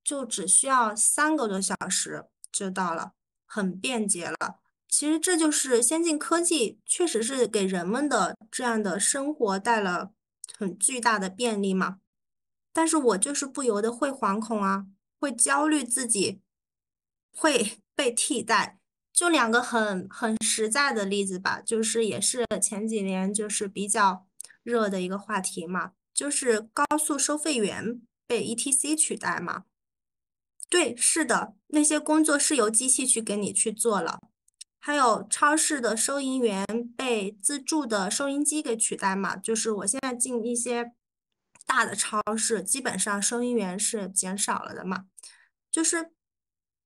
[0.04, 3.14] 就只需要三个多小时就到了，
[3.46, 4.60] 很便捷了。
[4.88, 10.12] 其实这就是先进科技，确实是给人们的这样的生活带了
[10.58, 12.00] 很巨大的便利嘛。
[12.74, 14.88] 但是我就是不由得会惶恐啊，
[15.20, 16.42] 会焦虑自己
[17.32, 18.80] 会被替代。
[19.12, 24.26] 就两个很很实在的例子吧，就是也是前几年就是比较
[24.64, 29.66] 热的一个话题嘛，就是高速收费员被 ETC 取代嘛。
[30.70, 34.20] 对，是的，那些工作是由机器去给你去做了。
[34.78, 39.36] 还有超市的收银员被自助的收银机给取代嘛？
[39.36, 40.94] 就是我现在进一些
[41.66, 45.06] 大的超市，基本上收银员是减少了的嘛。
[45.72, 46.12] 就是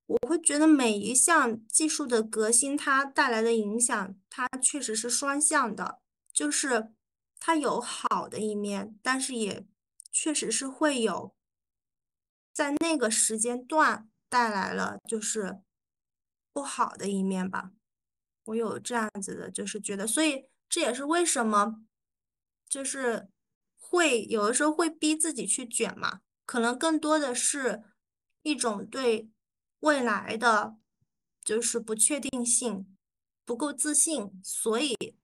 [0.08, 6.00] 我会觉得每一项技术的革新，它带来的影响，它确实是双向的。
[6.34, 6.90] 就是
[7.40, 9.66] 它有好的一面，但是也
[10.12, 11.36] 确实是会有
[12.54, 15.60] 在那个时间段带来了就是
[16.54, 17.72] 不好的一面吧。
[18.46, 21.84] 我有这样子的，就是觉得，所以这也是为什么，
[22.70, 23.30] 就是
[23.78, 27.84] 会有的时候会逼自己去卷嘛，可能更多的是
[28.42, 29.30] 一种对
[29.80, 30.78] 未来的
[31.44, 32.96] 就是不确定性
[33.46, 35.16] 不够自信，所以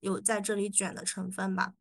[0.00, 1.74] 有在这里卷的成分吧。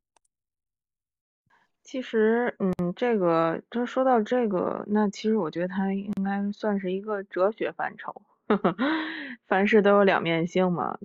[1.88, 8.14] 其实，嗯，这个就说到这个，那其实我觉得它应该算是一个哲学范畴。
[9.48, 11.00] 凡事都有两面性嘛，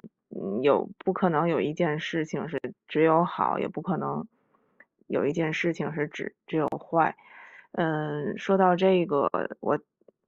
[0.61, 4.27] 有不可能有一件事情是只有好，也不可能
[5.07, 7.15] 有一件事情是只只有坏。
[7.75, 9.79] 嗯，说到这个，我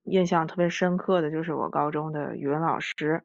[0.05, 3.25] 印象特别深刻的就是我高中的语文老师，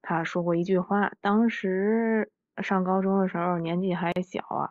[0.00, 2.30] 他说过一句话，当时
[2.62, 4.70] 上高中的时候年纪还小啊，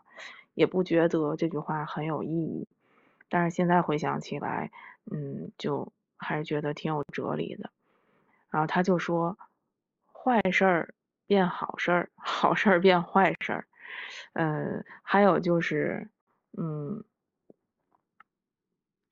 [0.57, 2.67] 也不觉得这句话很有意义，
[3.29, 4.71] 但是现在回想起来，
[5.11, 7.69] 嗯，就还是觉得挺有哲理的。
[8.49, 9.37] 然后他就说，
[10.11, 10.95] 坏事儿
[11.27, 13.67] 变好事儿， 好事儿变坏事儿。
[14.33, 16.09] 嗯，还有就是，
[16.57, 17.03] 嗯，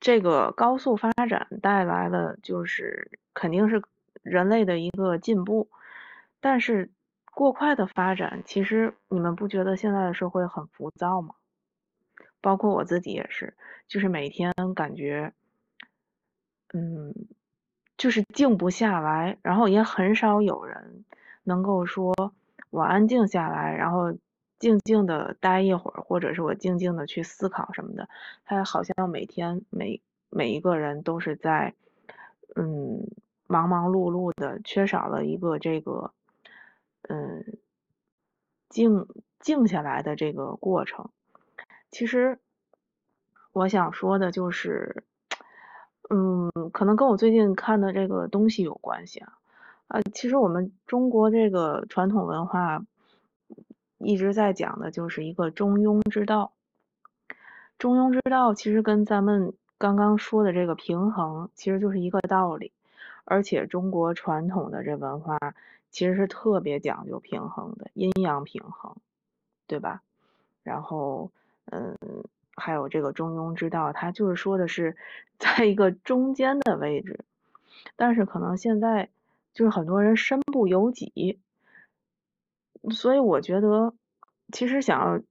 [0.00, 3.80] 这个高速发展带来了就是肯定是
[4.22, 5.68] 人类的一个进步，
[6.40, 6.90] 但是
[7.36, 11.34] 过快的发展，其实你们不觉得现在的社会很浮躁吗？
[12.40, 13.54] 包括我自己也是，
[13.86, 15.34] 就是每天感觉，
[16.72, 17.12] 嗯。
[17.98, 21.04] 就是静不下来，然后也很少有人
[21.44, 22.14] 能够说
[22.70, 24.12] 我安静下来，然后
[24.58, 28.08] 静静的待一会儿，或者是我静静的去思考什么的。
[28.44, 31.74] 他好像每天每每一个人都是在
[32.54, 33.06] 嗯
[33.46, 36.12] 忙忙碌碌的，缺少了一个这个
[37.08, 37.58] 嗯
[38.68, 39.06] 静
[39.40, 41.10] 静下来的这个过程。
[41.90, 42.38] 其实
[43.52, 45.04] 我想说的就是。
[46.08, 49.32] 嗯，可能跟我最近看的这个东西有关系啊。
[49.88, 52.86] 啊，其实我们中国这个传统文化
[53.98, 56.52] 一直在讲的就是一个中庸之道。
[57.76, 62.70] 中庸之道其实跟咱们刚刚说的这个平衡，其实就是一个道理。
[63.24, 65.36] 而且中国传统的这文化
[65.96, 68.94] 其实是特别讲究平衡的，阴阳平衡，
[69.66, 70.02] 对吧？
[70.62, 71.30] 然后，
[71.70, 71.96] 嗯，
[72.54, 74.94] 还有这个中庸之道，它就是说的是
[75.38, 77.24] 在一个中间的位置。
[77.96, 79.08] 但是可能现在
[79.54, 81.38] 就是很多人身不由己，
[82.90, 83.94] 所以我觉得
[84.52, 85.22] 其实想要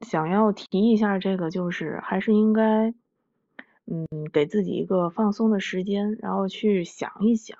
[0.00, 2.94] 想要提一下这个，就是还是应该。
[3.90, 7.58] 嗯，给自己一个放松的时间，然后去想一想，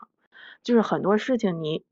[0.62, 1.84] 就是很多事情你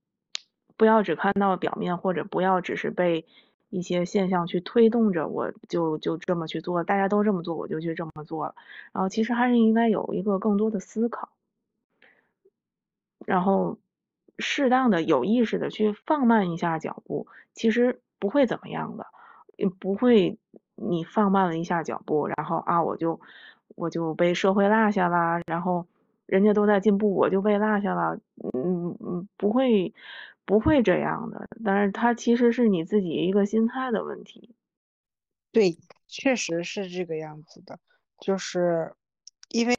[0.76, 3.24] 不要只看到表面，或者不要只是被
[3.70, 8.54] 一些现象去推动着，我就就这么去做，大家都这么做，我就去这么做了。
[8.92, 11.28] 然后其实还是应该有一个更多的思考，
[13.26, 13.78] 然后
[14.38, 19.06] 适当的有意识的去放慢一下脚步，其实不会怎么样的，
[19.78, 20.38] 不会
[20.74, 23.20] 你放慢了一下脚步，然后啊我就。
[23.74, 25.84] 我就被社会落下了，然后
[26.24, 28.18] 人家都在进步，我就被落下了。
[28.54, 29.92] 嗯嗯，不会
[30.46, 34.54] 不会这样的，但是它其实是你自己一个心态的问题。
[35.52, 35.76] 对，
[36.06, 37.78] 确实是这个样子的，
[38.20, 38.94] 就是
[39.48, 39.74] 因为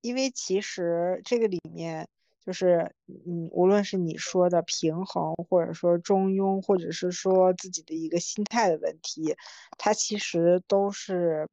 [0.00, 2.08] 因为其实这个里面
[2.44, 9.36] 就是嗯，无论是你说的平衡，或者说中庸，或者是说自己的一个心态的问题，
[9.76, 11.48] 它其实都是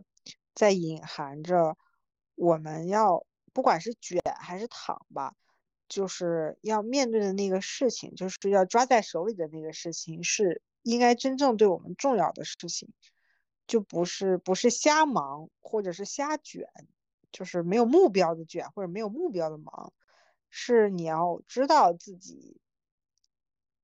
[0.56, 1.76] 在隐含着。
[2.36, 5.36] 我们要不管是卷还是躺吧，
[5.94, 12.90] 就是要面对的那个事情，就是要抓在手里的那个事情，是应该真正对我们重要的事情，
[13.68, 16.68] 就不是不是瞎忙或者是瞎卷，
[17.32, 19.94] 就是没有目标的卷或者没有目标的忙，
[20.50, 22.60] 是你要知道自己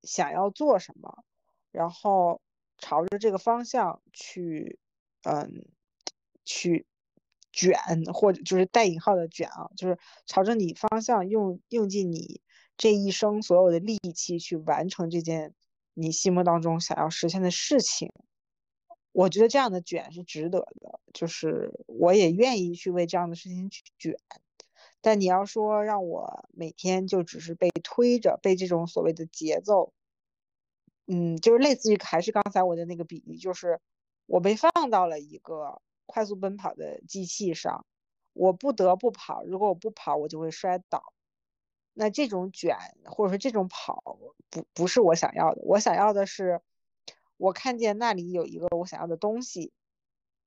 [0.01, 1.23] 想要做什么，
[1.71, 2.41] 然后
[2.79, 4.79] 朝着这个方向去，
[5.21, 5.67] 嗯，
[6.43, 6.87] 去。
[7.51, 7.77] 卷
[8.13, 12.41] 或者就是带引号的卷啊，就是朝着你方向用用尽你
[12.77, 15.53] 这一生所有的力气去完成这件
[15.93, 18.11] 你心目当中想要实现的事情。
[19.11, 24.15] 我觉得这样的卷是值得的，就是我也愿意去为这样的事情去卷。
[25.01, 29.91] 但你要说让我每天就只是被推着，被这种所谓的节奏，
[31.07, 33.79] 嗯，就是类似于还是刚才我的那个比喻，就是
[34.27, 35.81] 我被放到了一个。
[36.09, 37.85] 快速奔跑的机器上，
[38.33, 39.43] 我不得不跑。
[39.43, 41.13] 如果我不跑，我就会摔倒。
[41.93, 44.17] 那这种卷或者说这种跑，
[44.49, 45.61] 不不是我想要的。
[45.61, 46.61] 我想要的是，
[47.37, 49.71] 我看见那里有一个我想要的东西，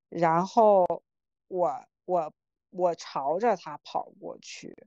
[0.09, 1.03] 然后
[1.47, 2.33] 我我
[2.69, 4.85] 我朝着它跑过去。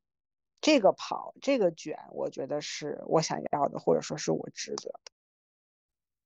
[0.61, 5.01] 这个跑，这个卷，我觉得是我想要的，或者说是我值得。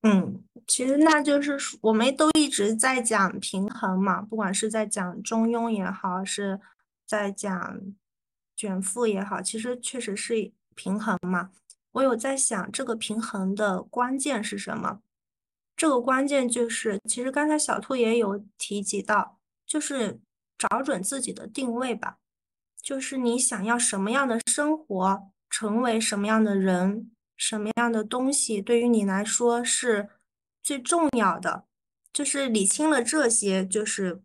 [0.03, 6.61] 嗯，其实那就是我们都一直在讲平衡嘛，不管是在讲中庸也好，是
[7.05, 7.81] 在讲
[8.55, 11.51] 卷腹也好，其实确实是平衡嘛。
[11.91, 15.01] 我有在想这个平衡的关键是什么？
[15.77, 20.21] 这个关键就是，其实刚才小兔也有提及到，就是
[20.57, 22.18] 找准自己的定位吧，
[22.81, 27.11] 就是你想要什么样的生活，成为什么样的人。
[27.37, 30.11] 什么样的东西对于你来说是
[30.63, 31.65] 最重要的？
[32.13, 34.23] 就是理清了这些，就是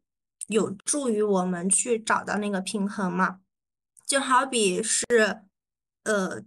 [0.47, 3.39] 有助于我们去找到那个平衡嘛。
[4.05, 5.05] 就好比是，
[6.03, 6.43] 呃，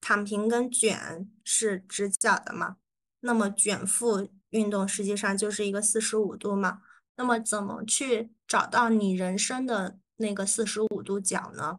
[0.00, 2.76] 躺平跟卷是直角的嘛，
[3.20, 6.82] 那么卷腹运动实际上就是一个四十五度嘛。
[7.16, 11.78] 那么怎么去找到你人生的那个四十五度角呢？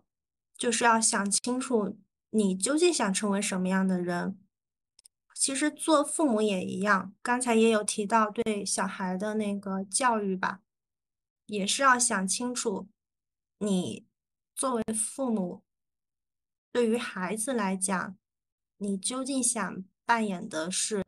[0.58, 1.98] 就是要想清楚。
[2.34, 4.38] 你究竟想成为什么样的人？
[5.42, 10.62] 其实做父母也一样，刚才也有提到对小孩的那个教育吧，
[11.48, 12.88] 也是要想清楚，
[13.58, 14.06] 你
[14.54, 15.64] 作为父母，
[16.72, 18.16] 对于孩子来讲，
[18.78, 21.04] 你究竟想扮演的是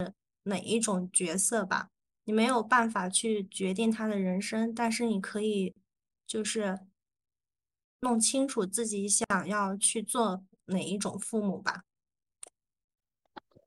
[0.45, 1.91] 哪一种角色吧？
[2.23, 5.75] 你没有办法去决定他的人生，但是你可以
[6.25, 6.79] 就是
[7.99, 10.43] 弄清楚自己想要去做。
[10.67, 11.83] 哪一种父母吧？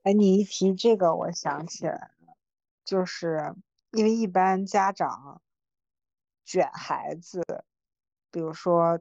[0.07, 2.37] 哎，你一提这个，我想起来了，
[2.85, 3.57] 就是
[3.91, 5.43] 因为一般家长
[6.45, 7.43] 卷孩子，
[8.31, 9.01] 比如说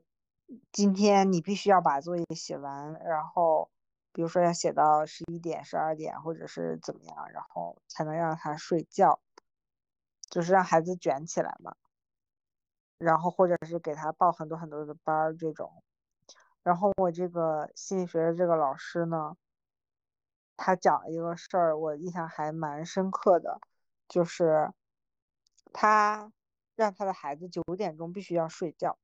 [0.72, 3.70] 今天你必须要把作业写完，然后
[4.14, 9.20] 比如说要写到十一点、十二点，或者是怎么样，然后才能让他睡觉，
[10.28, 11.76] 就是让孩子卷起来嘛，
[12.98, 15.84] 然后或者是给他报很多很多的班儿这种。
[16.64, 19.38] 然后我这个心理学的这个老师呢，
[20.58, 23.60] 他讲了一个事儿，我印象还蛮深刻的，
[24.08, 24.72] 就是
[25.74, 26.32] 他
[26.76, 28.98] 让他的孩子九点钟必须要睡觉，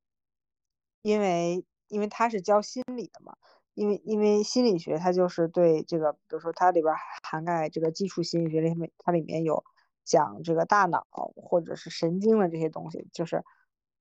[1.02, 3.36] 因为因为他是教心理的嘛，
[3.74, 6.94] 因为因为心理学它就是对这个，比如说它里边
[7.24, 9.64] 涵盖这个基础心理学里面，它里面有
[10.04, 13.44] 讲这个大脑或者是神经的这些东西，就是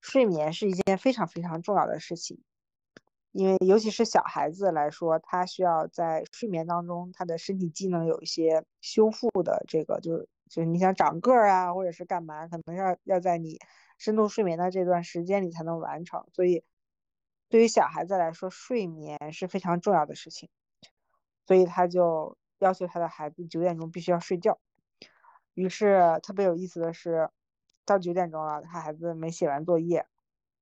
[0.00, 2.42] 睡眠是一件非常非常重要的事情。
[3.32, 13.58] 因为尤其是小孩子来说，他需要在睡眠当中，他的身体机能有一些修复的这个，就是就是你想长个儿啊，或者是干嘛，可能要要在你
[13.98, 16.26] 深度睡眠的这段时间里才能完成。
[16.32, 16.64] 所以，
[17.48, 20.48] 对于小孩子来说，睡眠是非常重要的事情。
[21.46, 24.58] 所以他就要求他的孩子九点钟必须要睡觉。
[25.54, 27.30] 于是特别有意思的是，
[27.84, 30.06] 到九点钟了，他孩子没写完作业，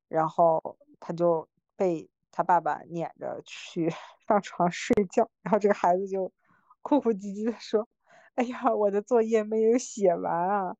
[0.08, 2.10] 然后他就被。
[2.30, 3.90] 他爸爸撵着去
[4.28, 6.32] 上床睡觉，然后这个孩子就
[6.82, 7.88] 哭哭唧唧的说
[8.36, 10.76] ：“哎呀，我的作业没有写完啊！”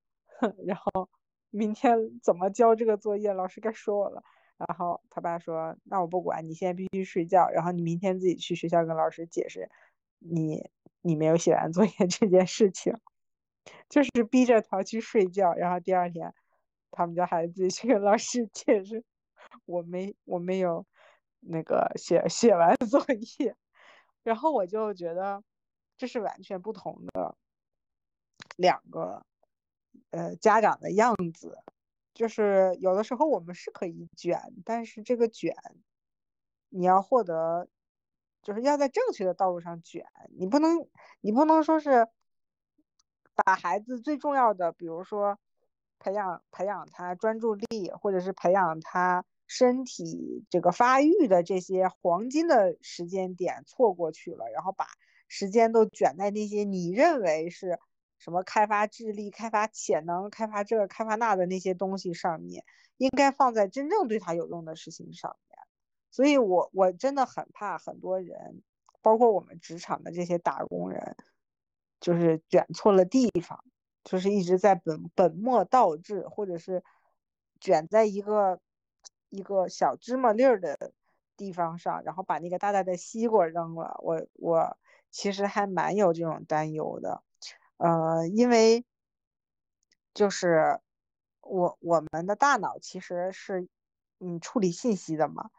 [0.67, 1.09] 然后
[1.51, 4.23] 明天怎么交这个作业，老师该说我了。
[4.57, 7.49] 然后他爸说：“那我不管你，现在必须睡觉。
[7.51, 9.69] 然后你明天自己去学校跟老师解释，
[10.19, 10.71] 你
[11.01, 12.93] 你没有写完作业这件事情，
[13.89, 15.55] 就是逼着他去睡觉。
[15.55, 16.33] 然后第二天，
[16.91, 19.05] 他们家孩子自己去跟老师解释，
[19.65, 20.87] 我没我没有。”
[21.41, 23.01] 那个写写完作
[23.39, 23.57] 业，
[24.23, 25.43] 然后我就觉得
[25.97, 27.37] 这是完全不同的
[28.57, 29.25] 两个
[30.11, 31.59] 呃家长的样子，
[32.13, 35.55] 就是有的时候我们是可以卷，但是这个卷
[36.69, 37.69] 你要获得
[38.43, 40.89] 就是要在正确的道路上卷，你不能
[41.21, 42.09] 你不能说是
[43.35, 45.39] 把孩子最重要的，比如说
[45.99, 49.25] 培养培养他专注力，或者是培养他。
[49.51, 54.87] 身体这个发育的这些黄金的时间点错过去了，然后把
[55.27, 57.79] 时间都卷在那些你认为是
[58.19, 62.63] 什么开发智力、开发潜能、开发这、开发那的那些东西上面，
[62.99, 65.59] 应该放在真正对他有用的事情上面。
[66.11, 68.63] 所以，我我真的很怕很多人，
[69.01, 71.17] 包括我们职场的这些打工人，
[72.01, 73.65] 就是卷错了地方，
[74.05, 76.85] 就是一直在本本末倒置，或者是
[77.61, 78.61] 卷在一个。
[79.31, 80.93] 一个小芝麻粒儿的
[81.37, 83.97] 地方上，然后把那个大大的西瓜扔了。
[84.03, 84.77] 我我
[85.11, 87.23] 其实还蛮有这种担忧的，
[87.79, 88.85] 呃，因为
[90.15, 90.81] 就是
[91.41, 93.69] 我我们的大脑其实是
[94.19, 95.51] 嗯处理信息的嘛。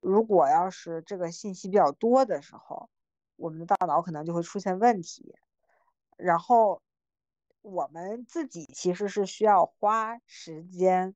[0.00, 2.88] 如果要是这个信息比较多的时候，
[3.36, 5.34] 我们的大脑可能就会出现问题。
[6.16, 6.82] 然后
[7.62, 11.14] 我们自己其实是需要花时间。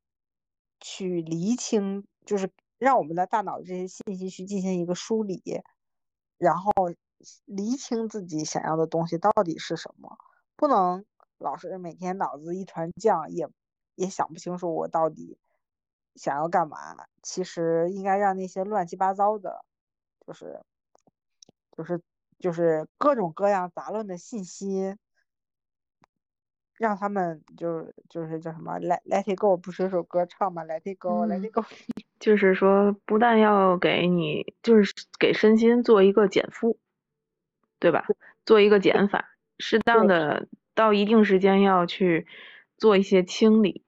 [0.82, 5.40] 去厘清，就是让我们的大脑这些信息去进行一个梳理，
[6.36, 6.72] 然后
[7.44, 10.18] 厘清自己想要的东西到底是什么，
[10.56, 11.04] 不能
[11.38, 13.48] 老是每天脑子一团浆，也
[13.94, 15.38] 也想不清楚我到底
[16.16, 16.76] 想要干嘛。
[17.22, 19.64] 其实应该让那些乱七八糟的，
[20.26, 20.60] 就是
[21.76, 22.02] 就是
[22.40, 24.96] 就是各种各样杂乱的信息。
[26.78, 31.64] 让他们就就是叫什么，Let Let It Go，不是有首歌唱吗？Let It Go，Let It Go，
[32.18, 36.78] 就是说不但要给你，就是给身心做一个减负，
[37.78, 38.06] 对吧？
[38.44, 42.26] 做一个减法，适当的到一定时间要去
[42.76, 43.84] 做一些清理，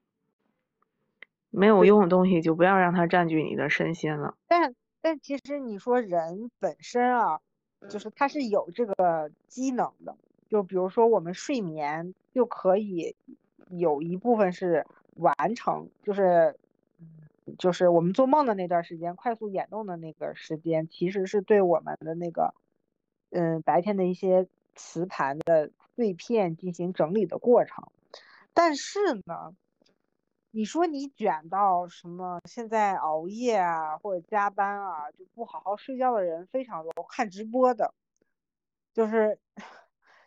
[1.50, 4.36] 没有用的东西就不要让它占据你的身心了。
[4.46, 7.40] 但但其实你说人本身啊，
[7.88, 10.16] 就是他是有这个机能的。
[10.54, 13.16] 就比如说，我们睡眠就可以
[13.70, 14.86] 有一部分是
[15.16, 16.56] 完成，就是，
[17.58, 22.54] 就是我们做梦的那段时间，快速眼动的那个时间，其实是对我们的那个，
[23.30, 24.46] 嗯，白天的一些
[24.76, 27.88] 磁盘的碎片进行整理的过程。
[28.52, 29.56] 但是呢，
[30.52, 37.92] 你说你卷到什么，现在熬夜啊，或者加班啊，就不好好睡觉的人非常多，看直播的，
[38.92, 39.36] 就是。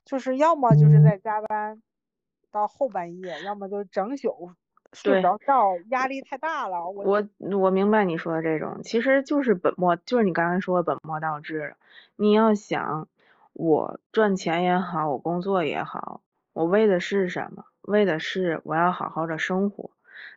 [0.08, 1.82] 就是要么就是在加班
[2.50, 4.52] 到后半夜，要么就整宿
[4.94, 6.90] 睡不着觉，压力太大了。
[6.90, 11.76] 我我明白你说的这种，其实就是本末，就是你刚才说的本末倒置。
[12.16, 13.10] 你要想，
[13.52, 16.22] 我赚钱也好，我工作也好，
[16.54, 17.66] 我为的是什么？
[17.82, 19.92] 为的是我要好好的生活。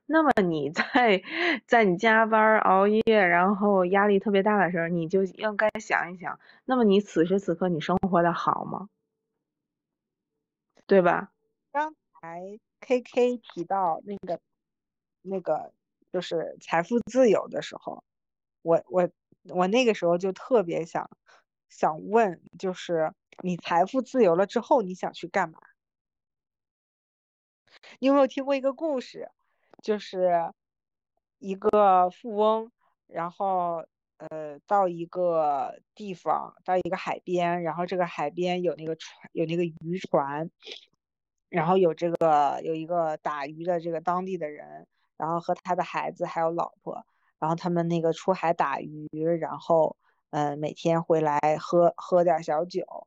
[0.05, 1.23] 那么你在
[1.67, 8.89] 在你加班熬夜，然后压力特别大的时候，你就应该想一想，那么你此时此刻你生活的好吗？
[10.91, 11.33] 对吧？
[11.71, 14.41] 刚才 K K 提到那个
[15.23, 15.73] 那个
[16.13, 18.03] 就是财富自由的时候，
[18.63, 19.09] 我我
[19.45, 21.09] 我那个时候就特别想
[21.69, 23.15] 想问，就是
[23.45, 25.61] 你财富自由了之后，你想去干嘛？
[28.01, 29.31] 你有没有听过一个故事？
[29.85, 30.53] 就是
[31.39, 32.73] 一个富翁，
[33.07, 33.87] 然后
[34.29, 40.51] 呃到一个地方，到一个海边，然后这个海边有那个船，有那个渔船，
[41.49, 47.05] 然后有这个有一个打鱼的这个当地的人，然后和他的孩子还有老婆，
[47.39, 49.09] 然后他们那个出海打鱼，
[49.41, 49.97] 然后
[50.31, 53.07] 呃每天回来喝喝点小酒，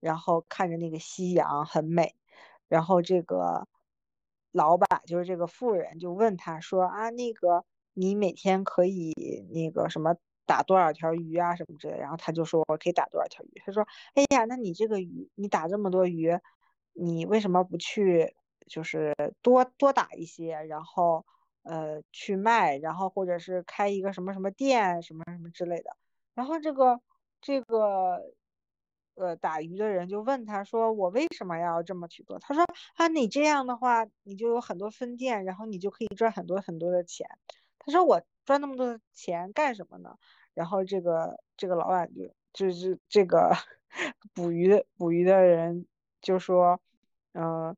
[0.00, 2.14] 然后看着那个夕阳很美，
[2.68, 3.68] 然后这个
[4.52, 9.12] 老板就是这个富人就问他说啊那个你每天可以
[9.52, 10.16] 那个什么
[10.46, 16.38] 打多少条鱼啊什么之类，然后他就说我可以打多少条鱼，他说哎呀那你这个鱼你打这么多鱼。
[16.98, 18.34] 你为什么不去，
[18.66, 21.26] 就是多多打一些，然后
[21.62, 25.94] 呃去卖，然后或者是开一个什么什么店，什么什么之类的。
[26.32, 26.98] 然后这个
[27.42, 28.32] 这个
[29.14, 32.64] 呃打鱼的人就问他说：“我为什么要这么去做？”他说
[32.96, 37.28] ：“啊，你这样的话，你就有很多分店，然后你就可以赚很多很多的钱。”
[37.78, 40.16] 他说：“我赚那么多钱干什么呢？”
[40.54, 43.54] 然后这个这个老板就就是这个
[44.32, 45.86] 捕鱼的捕鱼的人
[46.22, 46.80] 就说。
[47.38, 47.76] 嗯，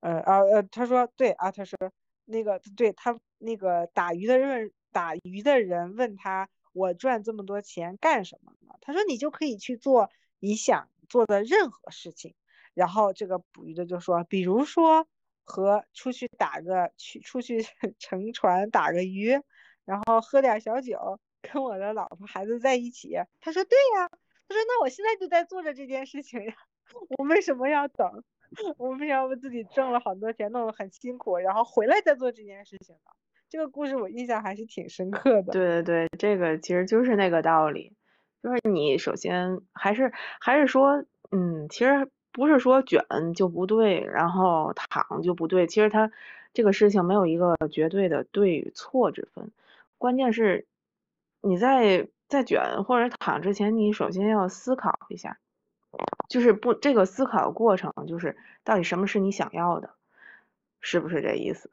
[0.00, 1.78] 呃啊呃，他说对啊，他说
[2.24, 8.52] 那个对他那个打鱼的人打鱼的人问他，我赚这么多钱干什么？
[8.80, 12.34] 他说你就可以去做你想做的任何事情。
[12.74, 15.06] 然后这个捕鱼的就说，比如说
[15.44, 17.64] 和出去打个去出去
[18.00, 19.40] 乘船打个鱼，
[19.88, 23.16] 然后喝点小酒，跟我的老婆孩子在一起。
[23.40, 24.06] 他说对呀，
[24.46, 26.52] 他说那我现在就在做着这件事情呀，
[27.16, 28.22] 我为什么要等？
[28.76, 33.12] 我为什么自己挣了很多钱，弄得很辛苦，然后回来再做这件事情呢？
[33.48, 35.52] 这个故事我印象还是挺深刻的。
[35.52, 37.94] 对对对，这个其实就是那个道理，
[38.42, 43.02] 就是你首先还是还是说，嗯，其实不是说卷
[43.34, 46.10] 就不对，然后躺就不对，其实它
[46.52, 49.50] 这个事情没有一个绝对的对与错之分，
[49.98, 50.66] 关键是
[51.40, 55.38] 你在在卷或者躺之前，你首先要思考一下。
[56.28, 59.94] 就是不，这个思考过程就是到底什么是你想要的，
[60.80, 61.70] 是不是这意思？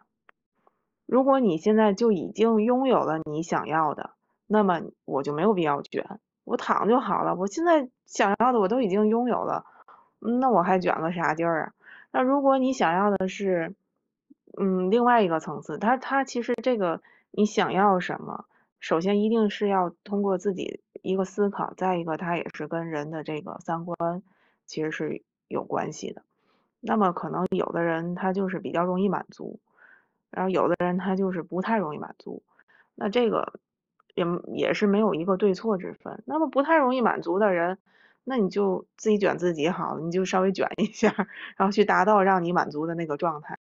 [1.06, 4.12] 如果你现在就已经拥有了你想要的，
[4.48, 7.36] 那么我就没有必要卷，我躺就好了。
[7.36, 9.66] 我现在想要的我都已经拥有了，
[10.20, 11.74] 那我还卷个啥劲儿啊？
[12.12, 13.76] 那如果你想要的是，
[14.58, 17.02] 嗯，另外一个层次，他他其实这个
[17.38, 18.46] 你想要什么？
[18.80, 24.24] 首先一定是要通过自己一个思考，再一个它也是跟人的这个三观
[24.66, 26.22] 其实是有关系的。
[26.80, 29.60] 那么可能有的人他就是比较容易满足，
[30.32, 32.42] 然后有的人他就是不太容易满足。
[32.96, 33.60] 那这个
[34.14, 36.24] 也也是没有一个对错之分。
[36.26, 37.80] 那么不太容易满足的人，
[38.24, 41.14] 那你就自己卷自己好，你就稍微卷一下，
[41.58, 43.60] 然后去达到让你满足的那个状态。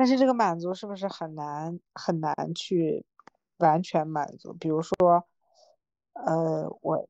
[0.00, 3.04] 但是这个满足是不是很难很难去？
[3.58, 5.26] 完全满足，比如说，
[6.14, 7.06] 呃，我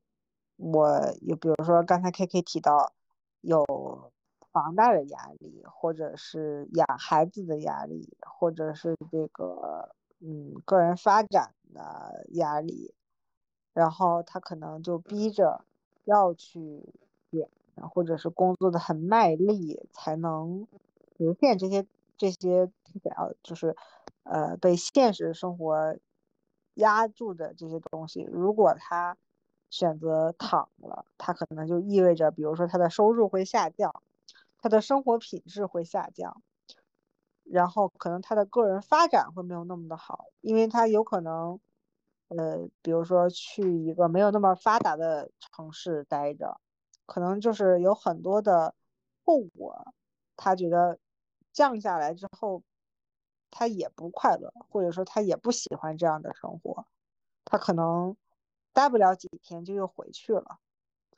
[0.57, 2.91] 我有，比如说刚才 K K 提到
[3.39, 4.11] 有
[4.51, 12.93] 房贷的压力，或者是养孩子的压力，或者是这个嗯个人发展的压力，
[13.73, 15.63] 然后他可能就逼着
[16.03, 16.83] 要去，
[17.93, 20.67] 或者是工作的很卖力，才能
[21.17, 21.85] 实现这些
[22.21, 22.71] 这些
[23.03, 23.75] 想要就是
[24.23, 25.97] 呃被现实生活。
[26.75, 29.17] 压住的这些东西，如果他
[29.69, 34.01] 选择躺了，他可能就意味着，比如说他的收入会下降，
[34.57, 36.41] 他的生活品质会下降，
[37.43, 41.59] 然后可能他的个人发展会没有那么的好，因为他有可能，
[42.29, 46.61] 呃，比如说去一个没有那么发达的城市待着，
[47.05, 48.73] 可能就是有很多的
[49.25, 49.93] 后果，
[50.37, 50.97] 他觉得
[51.53, 52.63] 降下来之后。
[53.53, 56.87] 他也不快乐，或者说他也不喜欢这样的生活，
[57.43, 58.15] 他可能
[58.71, 60.59] 待不了几天就又回去了，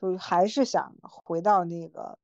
[0.00, 2.18] 就还是想回到那个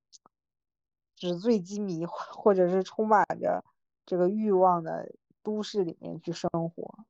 [1.15, 3.65] 纸醉金迷或者是充满着
[4.05, 7.05] 这个欲望的都市里面去生活，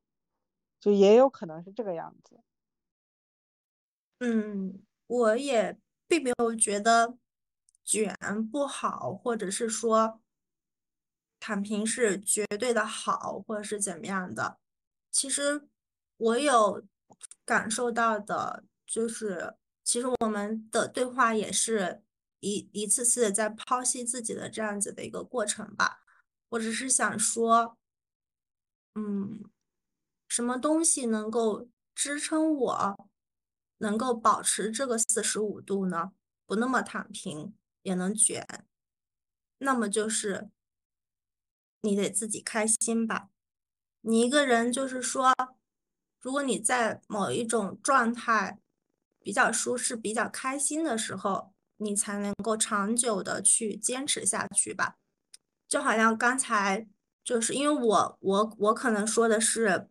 [0.79, 2.39] 就也有可能是这个样子。
[4.19, 7.17] 嗯，我也并没有觉得
[7.83, 8.15] 卷
[8.51, 10.21] 不好，或者是说。
[11.41, 14.59] 躺平是绝对的好，或者是怎么样的？
[15.11, 15.67] 其实
[16.19, 16.87] 我有
[17.47, 22.03] 感受到的，就是其实我们的对话也是
[22.41, 26.03] 一一次次的在剖析自己的这样子的一个过程吧。
[26.51, 27.79] 我只是想说，
[28.95, 29.43] 嗯，
[30.29, 33.09] 什么东西能够支撑我，
[33.79, 36.13] 能够保持这个四十五度呢？
[36.45, 38.47] 不那么躺平，也能卷，
[39.59, 40.51] 那么就是。
[41.83, 43.29] 你得自己开心吧。
[44.03, 45.33] 你一个人就是说，
[46.21, 48.59] 如果你在某一种状态
[49.23, 54.97] 比较舒适、比较开心的时候，你才能够长久的去坚持下去吧。
[55.69, 56.87] 就好像刚才
[57.23, 59.89] 就是因为我我我可能说的是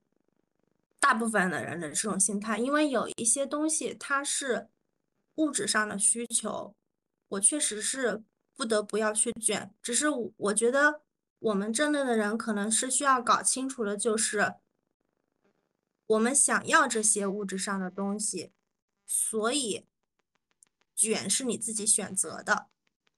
[0.99, 4.67] 大部分的人的这种心态，因为有一些东西它是
[5.35, 6.75] 物质上的需求，
[7.29, 8.23] 我确实是
[8.55, 9.73] 不得不要去卷。
[9.81, 11.01] 只是我觉得
[11.39, 14.55] 我们这类的人可能是需要搞清楚的，就是
[16.05, 18.51] 我们想要这些物质上的东西，
[19.05, 19.87] 所以
[20.95, 22.67] 卷是你自己选择的，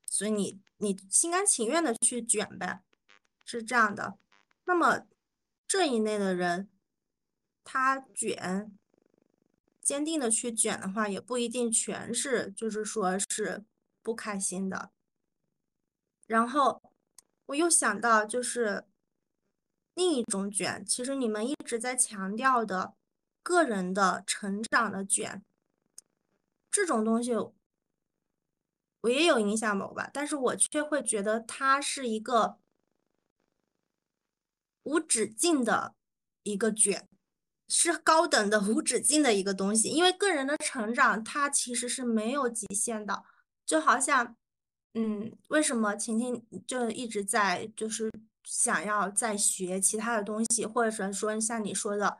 [0.05, 2.83] 所以你你心甘情愿的去卷呗，
[3.43, 4.17] 是这样的。
[4.65, 5.07] 那么
[5.67, 6.69] 这一类的人，
[7.63, 8.71] 他卷，
[9.81, 13.65] 坚定的去卷的话，也不一定全是就是说是
[14.03, 14.91] 不开心的。
[16.27, 16.83] 然后
[17.51, 18.85] 我又想到，就是
[19.93, 22.95] 另一种卷，其实你们一直在强调的
[23.43, 25.43] 个人的成长的卷，
[26.69, 27.33] 这种东西
[29.01, 32.57] 我也有影响某吧，但是我却会觉得它是一个
[34.83, 35.95] 无止境的
[36.43, 37.09] 一个卷，
[37.67, 39.89] 是高等的无止境的一个东西。
[39.89, 43.25] 因为个人的成长，它其实是没有极限的，
[43.65, 44.37] 就好像，
[44.93, 48.11] 嗯，为什么晴晴就一直在就是
[48.43, 52.17] 想要再学其他的东西，或者说像你说的，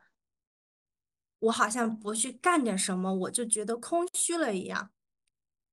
[1.40, 4.92] 我好像不去干点什么，我就觉得空虚了一样。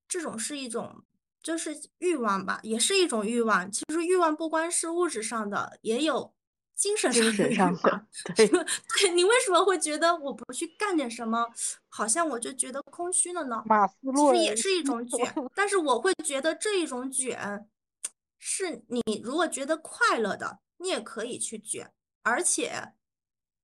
[0.08, 1.04] 这种是一种，
[1.42, 3.70] 就是欲望吧，也是一种欲望。
[3.70, 6.34] 其实欲望不光是物质上的，也有
[6.78, 7.12] 精神
[7.52, 7.76] 上。
[8.36, 11.44] 对， 对你为什么会觉得我不去干点什么，
[11.88, 13.62] 好像我就觉得空虚了呢？
[13.66, 17.68] 马斯洛其实也是一种卷，但是我会觉得这一种卷，
[18.38, 22.92] 是你如果觉得快乐的，你也可以去卷，而且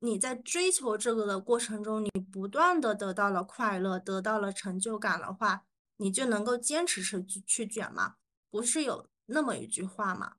[0.01, 5.65] 你在追求这个的过程中，你不断的得到了快乐，得到了成就感的话。
[5.99, 8.17] 你就能够坚持去去卷吗？
[8.51, 10.35] 不是有那么一句话吗？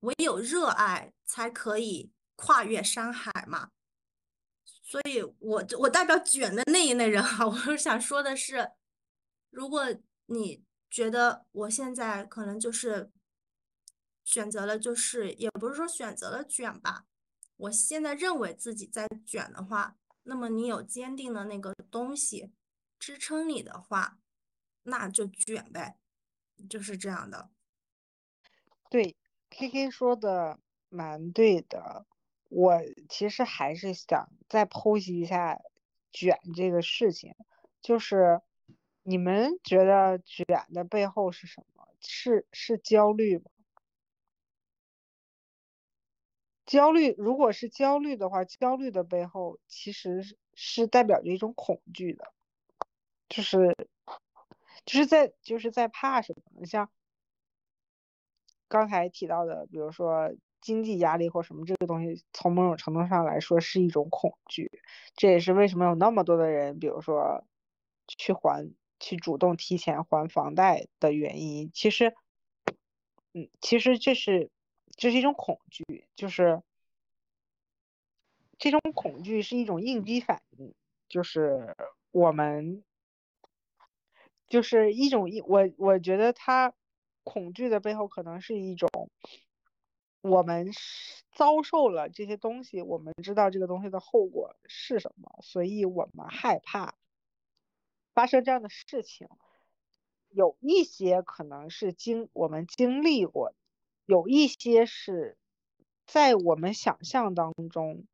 [0.00, 3.70] 唯有热爱才可以跨越山海嘛。
[4.64, 8.70] 所以，我我代表卷的那一类人哈， 我是想说的是，
[9.50, 9.84] 如果
[10.26, 13.10] 你觉得我现在可能就是
[14.24, 17.04] 选择了，就是也不是说选择了卷吧，
[17.56, 22.52] 我现在认为自己在卷的话，那么你有坚定的那个东西
[22.98, 24.18] 支撑你的话。
[24.88, 25.98] 那就卷呗，
[26.70, 27.50] 就是这样的。
[28.88, 29.16] 对
[29.50, 30.60] ，K K 说的
[30.96, 32.06] 蛮对的。
[32.48, 35.60] 我其实还是想再剖析一下
[36.12, 37.34] 卷这个事情，
[37.82, 38.40] 就是
[39.02, 41.86] 你们觉得卷的背后是什么？
[42.00, 43.50] 是是焦虑吗？
[46.64, 52.32] 焦虑，如果是焦虑的话，焦虑的背后其实是代表着一种恐惧的，
[53.28, 53.76] 就是。
[54.84, 56.42] 就是在就是在怕什么？
[56.60, 56.88] 你像
[58.68, 60.32] 刚才提到的，比如说
[60.66, 64.82] 经济压力或什么这个东西，从某种程度上来说是一种恐惧。
[65.14, 67.44] 这也是为什么有那么多的人，比如说
[68.08, 71.70] 去还去主动提前还房贷的原因。
[71.72, 72.12] 其实，
[73.32, 74.50] 嗯，其实这是
[74.96, 76.60] 这是一种恐惧，就是
[78.58, 80.74] 这种恐惧是一种应激反应，
[81.08, 81.76] 就是
[82.10, 82.82] 我们。
[84.48, 86.72] 就是一种我我觉得他
[87.24, 88.88] 恐惧的背后可能是一种
[90.28, 90.70] 我们
[91.32, 96.94] 遭受了这些东西，我们知道这个东西的后果是什么，所以我们害怕
[98.14, 99.28] 发生这样的事情。
[100.28, 103.54] 有一些可能是经我们经历过，
[104.04, 105.36] 有一些是
[106.06, 108.04] 在我们想象当中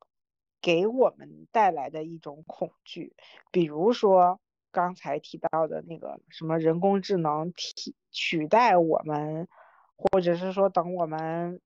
[0.61, 3.15] 给我们带来的一种恐惧，
[3.51, 4.39] 比如说。
[4.75, 9.47] 刚才提到的那个什么人工智能替取代我们，
[9.95, 11.61] 或者是说等我们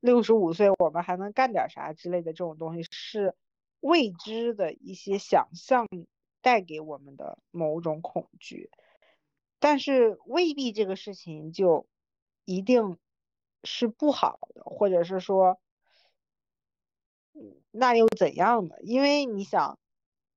[0.00, 3.34] 六十五岁，我们还能干点啥之类的这种东西，是
[3.80, 5.86] 未知的一些想象
[6.40, 8.70] 带给我们的某种恐惧。
[9.58, 11.86] 但是未必这个事情就
[12.44, 12.98] 一定
[13.64, 15.60] 是不好的，或者是说，
[17.70, 18.76] 那又怎样呢？
[18.82, 19.78] 因为你想，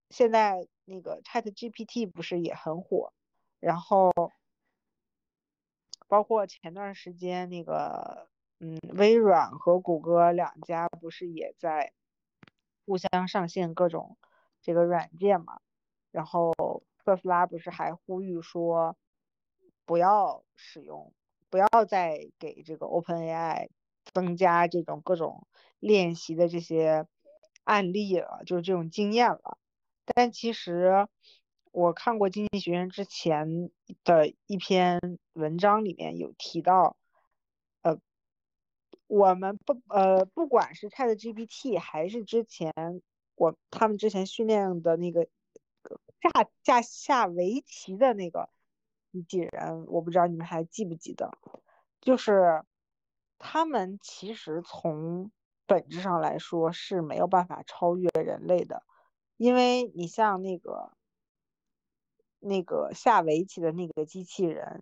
[0.09, 0.67] 现在。
[0.85, 3.13] 那个 Chat GPT 不是也很火，
[3.61, 4.11] 然后
[6.09, 8.27] 包括前段时间那个，
[8.65, 11.91] 嗯，微软和谷歌两家不是也在
[12.85, 14.17] 互相上线各种
[14.61, 15.59] 这个软件嘛？
[16.11, 16.53] 然后
[17.03, 18.95] 特斯拉不是还呼吁说
[19.85, 21.13] 不要使用，
[21.49, 23.67] 不要再给这个 OpenAI
[24.13, 25.45] 增加这种各种
[25.81, 27.05] 练习的这些
[27.65, 29.57] 案例了，就是这种经验了。
[30.05, 31.09] 但其实
[31.73, 33.69] 我看过《经济学人》之前
[34.05, 35.01] 的一篇
[35.33, 36.95] 文章，里面有提到，
[39.13, 42.73] 我们不呃，不管是 ChatGPT 还是之前
[43.35, 45.27] 我他们之前训练的那个
[46.19, 48.49] 下下下围棋的那个
[49.11, 51.37] 机器人，我不知道你们还记不记得，
[52.01, 52.63] 就是
[53.37, 55.31] 他们其实从
[55.67, 58.81] 本质上来说是没有办法超越人类的，
[59.37, 60.91] 因为你像那个
[62.39, 64.81] 那个下围棋的那个机器人，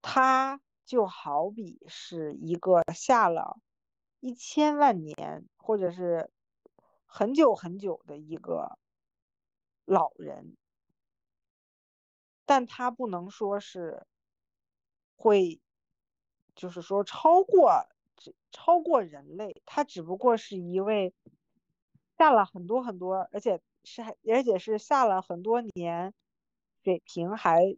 [0.00, 3.58] 它就好比是一个下了
[4.26, 6.32] 一千万年或者是
[7.06, 8.76] 很久很久的一个
[9.84, 10.56] 老人，
[12.44, 14.04] 但他不能说是
[15.14, 15.60] 会，
[16.56, 17.86] 就是说超过。
[18.50, 21.14] 超过人类，他只不过是一位
[22.16, 26.14] 下了很多很多，而且是还而且是下了很多年，
[26.82, 27.76] 水平还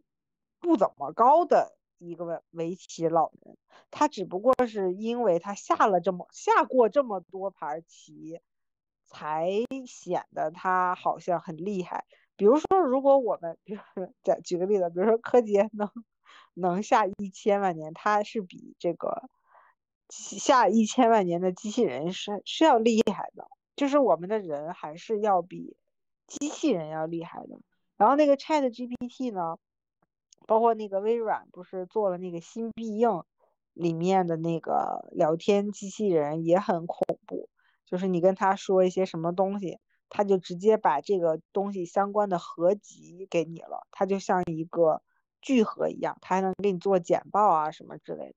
[0.59, 3.57] 不怎么高的一个围棋老人。
[3.91, 8.39] 他只不过是因为他下了这么下过这么多盘棋，
[9.05, 9.51] 才
[9.85, 12.05] 显得他好像很厉害。
[12.35, 13.79] 比如说，如果我们，比如
[14.23, 15.89] 再举个例子，比如说柯洁能
[16.53, 19.29] 能下一千万年，他是比这个。
[20.11, 25.77] 下一千万年的机器人是是要厉害的，就是我们的人还是要比
[26.25, 27.59] 机器人要厉害的。
[27.95, 29.59] 然后那个 Chat GPT 呢，
[30.47, 33.23] 包括那个微软不是做了那个新必应
[33.73, 37.49] 里面的那个聊天机器人也很恐怖，
[37.85, 39.79] 就是你跟他说一些什么东西，
[40.09, 45.01] 他就直接把这个东西相关的合集给你了，它就像一个
[45.41, 48.35] 聚合一样，它还能给你做简报啊什么之类的。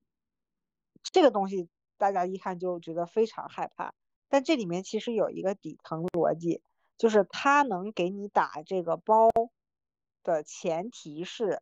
[1.03, 3.95] 这个东西大家一看就觉得非常害怕，
[4.29, 6.63] 但这里面其实有一个底层逻辑，
[6.97, 9.31] 就是它能给你打这个包
[10.23, 11.61] 的前提是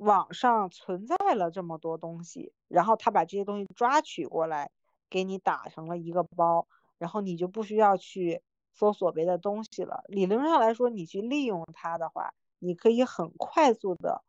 [0.00, 4.70] 网上存在了这么多东西，然后他把这些东西抓取过来
[5.08, 6.66] 给你打成了一个包，
[6.98, 8.42] 然后你就不需要去
[8.72, 10.04] 搜索别的东西了。
[10.08, 14.24] 理论上来说，你去利用它的话，你可以很快速的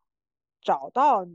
[0.60, 1.26] 找到。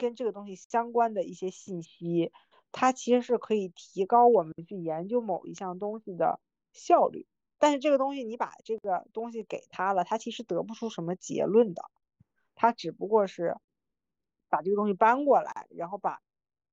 [0.00, 2.30] 跟这个东西相关的一些信息，
[2.70, 6.38] 它其实是可以提高我们去研究某一项东西的
[6.72, 7.26] 效率。
[7.58, 11.82] 但是这个东西你把这个东西给他了，他其实得不出什么结论的，
[12.54, 13.56] 他只不过是
[14.48, 16.20] 把这个东西搬过来，然后把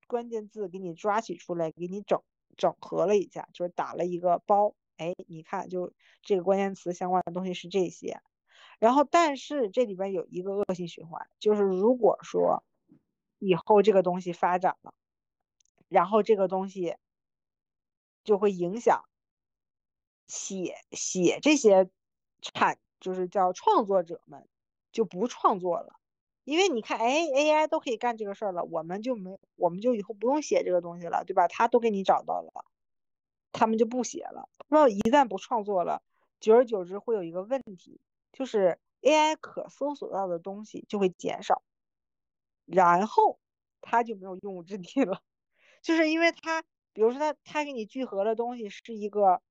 [0.08, 2.22] 关键字给你抓取出来，给你整
[2.58, 4.76] 整合了一下，就是打了一个包。
[4.98, 8.22] 哎，你看，就这个关键词相关的东西是这些。
[8.80, 12.64] 然后，但是这里边有一个恶性循环，就是如果说。
[13.38, 14.94] 以后这个东西发展了，
[15.90, 16.96] 然后这个东西
[18.24, 19.04] 就会影响
[20.26, 21.90] 写写这些
[22.42, 24.48] 产，就是叫创作者们
[24.94, 26.00] 就不创作了，
[26.46, 31.48] 因为你看，哎，AI 都可以干这个事儿了，我们就没，我们就以后不用写这个东西了，对吧？
[31.48, 32.66] 他都给你找到了，
[33.52, 34.48] 他们就不写了。
[34.68, 36.04] 那一旦不创作了，
[36.40, 38.00] 久而久之会有一个问题，
[38.32, 41.64] 就是 AI 可搜索到的东西就会减少。
[42.66, 43.40] 然后
[43.82, 45.22] 他就没有用武之地了，
[45.82, 49.42] 就是因为他，比如说他他给你聚合的东西是一个，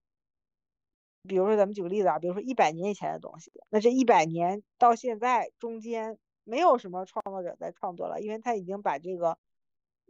[1.23, 9.37] 比如说咱们举个例子啊，比如说一百年以前的东西，那这一百年到现在中间没有什么创作者在创作了，因为他已经把这个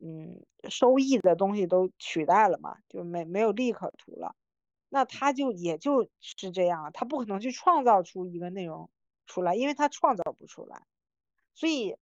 [0.03, 4.37] 嗯收益的东西都取代了嘛，就没没有利可图了，
[4.89, 8.91] 那他就也就是这样，他不可能去创造出一个内容
[9.27, 10.83] 出来，因为他创造不出来，
[11.55, 11.97] 所以。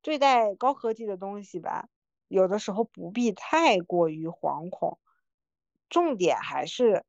[0.00, 1.88] 对待高科技的东西吧，
[2.28, 4.96] 有的时候不必太过于惶恐，
[5.90, 7.04] 重点还是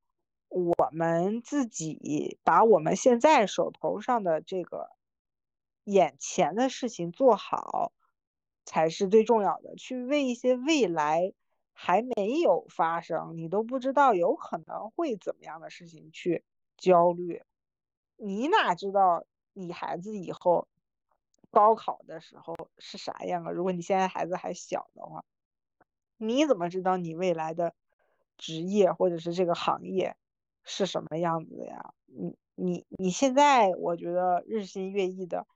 [0.48, 4.90] 我们自己把我们现在手头上的这个
[5.92, 7.92] 眼前的事情做好，
[8.66, 9.76] 才是最重要的。
[9.76, 11.34] 去为一些未来
[11.74, 16.44] 还没有发生，你都不知道有可能会怎么样的事情去
[16.78, 17.44] 焦虑，
[18.18, 20.68] 你哪知道你孩子以后？
[21.52, 23.50] 高考的时候是啥样啊？
[23.50, 25.26] 如果你现在孩子还小的话，
[26.18, 27.74] 你怎么知道你未来的
[28.38, 30.16] 职业或者是这个行业
[30.64, 31.96] 是什么样子的呀？
[32.06, 35.48] 你你你现在我觉得日新月异的，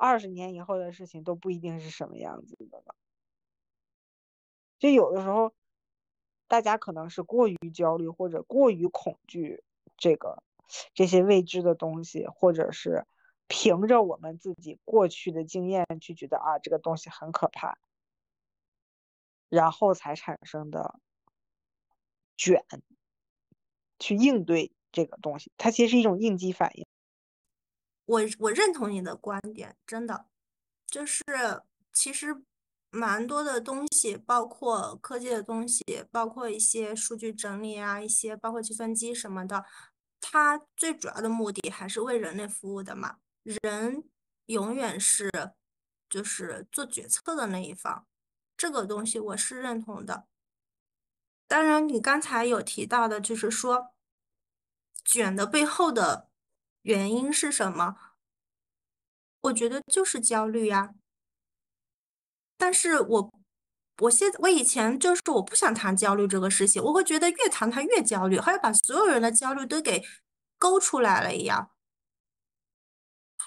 [0.00, 2.94] 二十年以后的事情都不一定是什么样子的了。
[4.78, 5.52] 就有的时候，
[6.48, 9.62] 大家可能是过于焦虑或者过于恐惧
[9.96, 10.42] 这个
[10.94, 13.06] 这些未知的东西，或者是。
[13.52, 17.80] 凭着我们自己过去的经验去觉得啊，这个东西很可怕，
[19.48, 21.00] 然后才产生的
[22.36, 22.64] 卷，
[23.98, 26.86] 去应对这个东西，它其实是一种应激反应。
[28.10, 30.26] 我我认同你的观点，真的，
[30.84, 31.22] 就是
[31.92, 32.42] 其实
[32.90, 39.64] 蛮多的东西，包括科技的东西，包括一些数据整理啊，一些包括计算机什么的，
[40.20, 43.18] 它最主要的目的还是为人类服务的嘛。
[43.44, 44.10] 人
[44.46, 45.30] 永远是
[46.08, 48.08] 就是做决策的那一方，
[48.56, 50.26] 这个东西我是认同的。
[51.46, 53.94] 当然，你刚才有提到的，就是说
[55.04, 56.28] 卷的背后的。
[56.82, 57.96] 原因是什么？
[59.42, 60.94] 我觉得就是焦虑呀。
[62.58, 63.32] 但是我，
[64.02, 70.04] 我现我以前就是我不想谈焦虑这个事情，我会觉得越谈他越焦虑，好像把所有人的焦虑都给
[70.58, 71.70] 勾出来了一样。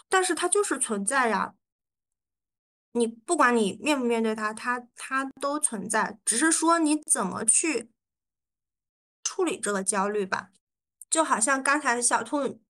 [0.09, 1.53] 但是它就是存在呀。
[2.93, 7.91] 你不管你面不面对它，它它都存在，只是说你怎么去
[9.23, 10.51] 处理这个焦虑吧。
[11.09, 12.62] 就好像刚才小兔。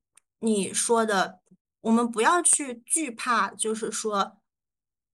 [0.43, 1.41] 你说的，
[1.79, 4.41] 我们不要去惧怕，就是说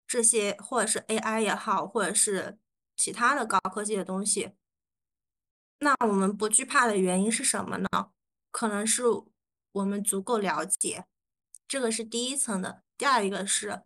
[0.07, 2.57] 这些，或者是 AI 也好，或者是
[2.95, 4.53] 其他的高科技的东西。
[5.80, 8.11] 那我们不惧怕的原因是什么呢？
[8.51, 9.03] 可能是
[9.73, 11.05] 我们足够了解，
[11.67, 12.82] 这个是第一层的。
[12.97, 13.84] 第二一个是，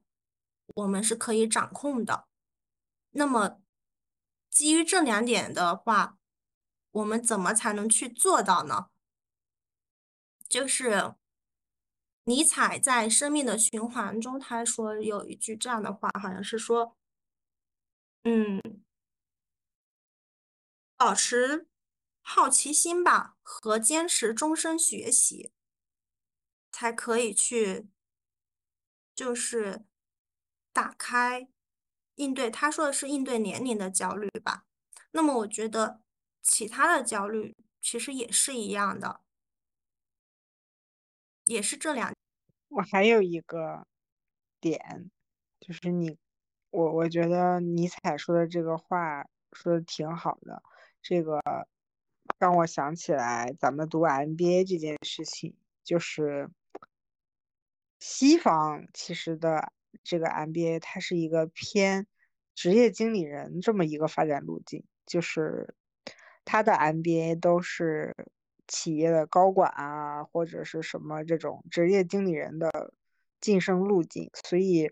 [0.75, 2.27] 我们是可以掌控的。
[3.09, 3.63] 那么
[4.51, 6.19] 基于这两点的话，
[6.91, 8.89] 我们怎么才能去做到呢？
[10.47, 11.15] 就是。
[12.25, 16.95] 尼采在《生命的循环》中，他说有一句这样的话，好像是说，
[18.23, 18.61] 嗯，
[20.95, 21.67] 保持
[22.21, 25.51] 好奇心吧，和坚持终身学习，
[26.71, 27.87] 才可以去，
[29.15, 29.83] 就是
[30.71, 31.49] 打开
[32.15, 32.51] 应对。
[32.51, 34.65] 他说的是应对年龄的焦虑吧。
[35.11, 36.01] 那么，我觉得
[36.43, 39.21] 其他的焦虑其实也是一样的。
[41.47, 42.13] 也是这两，
[42.69, 43.85] 我还有一个
[44.59, 45.09] 点，
[45.59, 46.17] 就是你，
[46.69, 50.61] 我我觉得尼采说的这个话说的挺好的，
[51.01, 51.41] 这个
[52.37, 56.49] 让我想起来咱们读 MBA 这件事情，就是
[57.99, 59.71] 西方其实的
[60.03, 62.07] 这个 MBA 它是一个偏
[62.53, 65.75] 职业经理人这么一个发展路径，就是
[66.45, 68.15] 他的 MBA 都是。
[68.71, 72.93] 企业的高管啊，或者是什么这种职业经理人的
[73.41, 74.89] 晋升路径，所以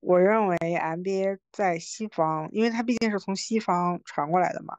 [0.00, 4.76] 我认为 MBA 在西方，因为它毕竟是从西方传过来的嘛，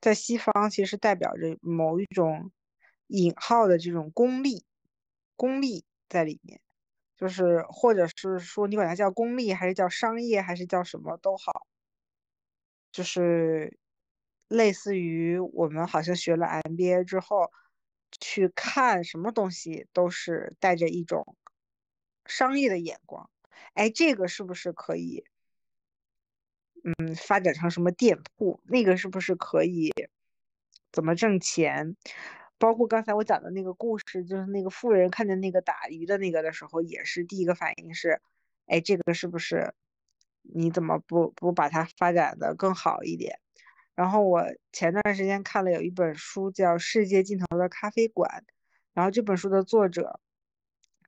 [0.00, 2.50] 在西方其实代表着某一种
[3.06, 4.64] 引号的这种功利，
[5.36, 6.60] 功利在里面，
[7.16, 11.66] 就是或者是说你管它叫功利，还是叫商业，还是叫什么都好，
[12.90, 13.78] 就是。
[14.48, 17.50] 类似于我们好像学了 MBA 之后，
[18.20, 21.36] 去看什么东西都是带着一种
[22.26, 23.30] 商业的眼光。
[23.74, 25.24] 哎，这个是不是可以，
[26.82, 28.60] 嗯，发展成什么店铺？
[28.64, 29.92] 那个是不是可以
[30.92, 31.96] 怎么挣钱？
[32.58, 38.20] 包括刚才我讲的那个故事，就是那个富人看见那个打鱼的那个的时候，也是第一个反应是，
[38.66, 39.74] 哎，这个是不是
[40.42, 43.40] 你怎么不不把它发展的更好一点？
[43.94, 44.42] 然后我
[44.72, 48.28] 前段时间看了有一本书叫《世界尽头的咖啡馆》，
[48.92, 50.18] 然后这本书的作者，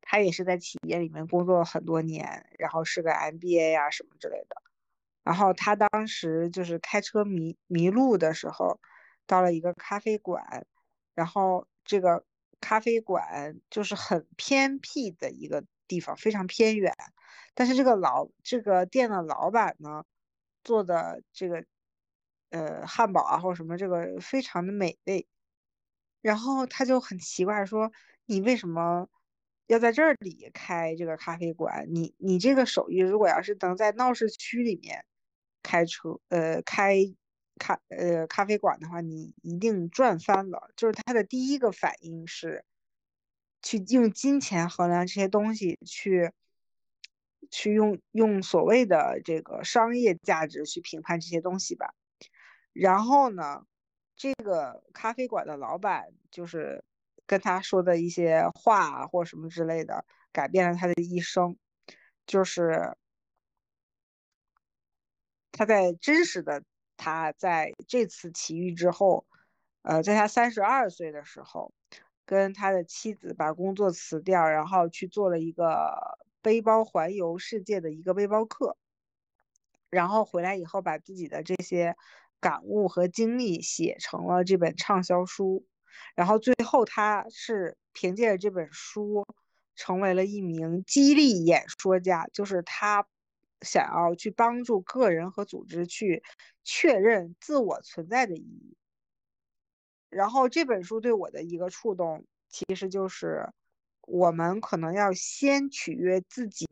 [0.00, 4.62] 他也是在企业里面工作了很多年，然后是个 MBA 呀什么之类的。
[5.24, 8.78] 然后他当时就是开车迷迷路的时候，
[9.26, 10.64] 到了一个咖啡馆，
[11.14, 12.24] 然后这个
[12.60, 16.94] 咖啡馆就是很偏僻的一个地方，非常偏远。
[17.54, 20.04] 但是这个老这个店的老板呢，
[20.62, 21.64] 做的这个。
[22.50, 25.26] 呃，汉堡啊，或者什么，这个非常的美味。
[26.22, 27.92] 然后他就很奇怪说
[28.26, 29.08] ：“你为什么
[29.68, 31.86] 要在这里开这个咖啡馆？
[31.88, 35.04] 你你这个手艺，如果要是能在闹市区里面
[35.62, 36.96] 开车，呃，开
[37.58, 42.64] 咖呃咖啡馆的话，你一定赚翻了。”就是他的第一个反应是
[43.62, 46.32] 去用金钱衡量这些东西，去
[47.50, 51.94] 去用用所谓的这个商业价值去评判这些东西吧。
[52.78, 53.64] 然后呢，
[54.16, 56.84] 这个咖啡馆的老板就是
[57.26, 61.56] 跟他说的一些话或什么之类的，改变了他的一生。
[62.26, 62.94] 就是
[65.52, 66.62] 他在真实的
[66.98, 69.26] 他在这次奇遇之后，
[69.80, 71.72] 呃，在他三十二岁的时候，
[72.26, 78.76] 跟他的妻子把工作辞掉，然后去做了一个背包环游世界的一个背包客，
[79.88, 81.96] 然后回来以后把自己的这些。
[82.40, 85.66] 感悟和经历写成了这本畅销书，
[86.14, 89.26] 然后最后他是凭借着这本书
[89.74, 93.06] 成为了一名激励演说家，就是他
[93.62, 96.22] 想要去帮助个人和组织去
[96.62, 98.76] 确认自我存在的意义。
[100.08, 103.50] 然后这本书对我的一个触动，其实就是
[104.02, 106.66] 我们可能要先取悦自己，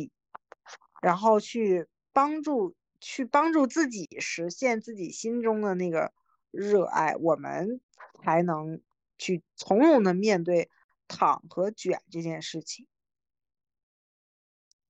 [1.02, 2.74] 然后去帮助
[3.04, 6.12] 去帮助自己实现自己心中的那个
[6.50, 7.80] 热爱，我们
[8.22, 8.80] 才能
[9.18, 10.70] 去从容的面对
[11.06, 12.86] 躺和卷这件事情。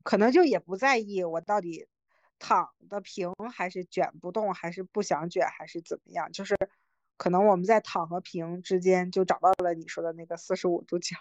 [0.04, 1.88] 可能就也不在意我到底
[2.38, 6.56] 躺的平还是卷不动，还是不想卷，还是怎么样，就是。
[7.16, 11.16] 可能我们在躺和平之间就找到了你说的那个四十五度角。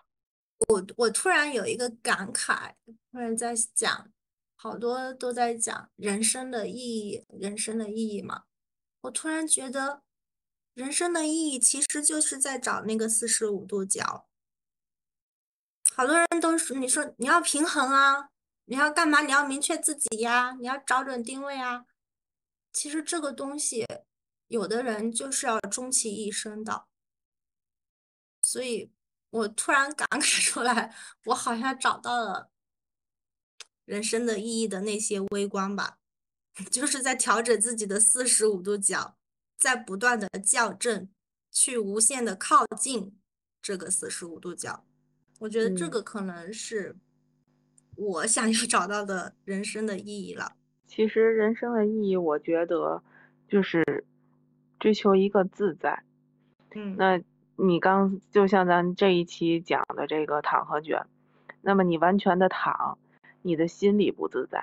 [0.67, 2.71] 我我突然有一个感慨，
[3.11, 4.11] 突然在讲，
[4.64, 8.45] 好多都在讲人生的意义，人生的意义嘛。
[9.01, 10.03] 我突然觉得，
[10.74, 14.26] 人生的意义其实就是在找那个四十五度角。
[15.93, 18.30] 好多人都说，你说你要平衡啊，
[18.64, 19.22] 你要干嘛？
[19.22, 21.86] 你要明确自己呀，你要找准定位啊。
[22.72, 23.86] 其实这个东西。
[24.47, 26.86] 有的人就是要终其一生的，
[28.39, 28.93] 所以
[29.30, 30.95] 我突然感 慨出来，
[31.26, 32.51] 我好像找到了
[33.86, 35.97] 人生的意义的那些微光吧，
[36.71, 39.15] 就是在调整自己的四十五度角，
[39.57, 41.09] 在不断的校正，
[41.51, 43.17] 去无限的靠近
[43.61, 44.84] 这个四十五度角。
[45.39, 46.95] 我觉得这个可能是
[47.95, 50.53] 我想要找到的人生的意义了。
[50.88, 53.03] 其实人生的意义，我觉得
[53.47, 54.05] 就是。
[54.79, 56.03] 追求一个自在，
[56.75, 57.21] 嗯，那
[57.55, 61.05] 你刚就像咱这一期讲的这个躺和卷，
[61.61, 62.97] 那么你完全的躺，
[63.43, 64.61] 你的心里不自在；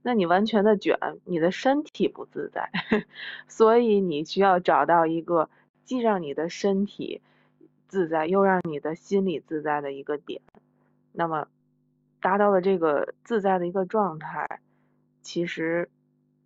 [0.00, 2.70] 那你完全的卷，你的身体不自在。
[3.46, 5.50] 所以你需要找到一个
[5.84, 7.20] 既让你的身体
[7.86, 10.40] 自在，又让你的心理自在的一个点。
[11.12, 11.48] 那么
[12.22, 14.60] 达到了这个自在的一个状态，
[15.20, 15.90] 其实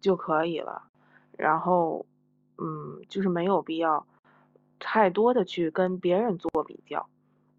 [0.01, 0.83] 就可以了。
[1.37, 2.05] 然后。
[2.61, 4.05] 嗯，就是没有必要
[4.81, 7.09] 太多的去跟别人做比较，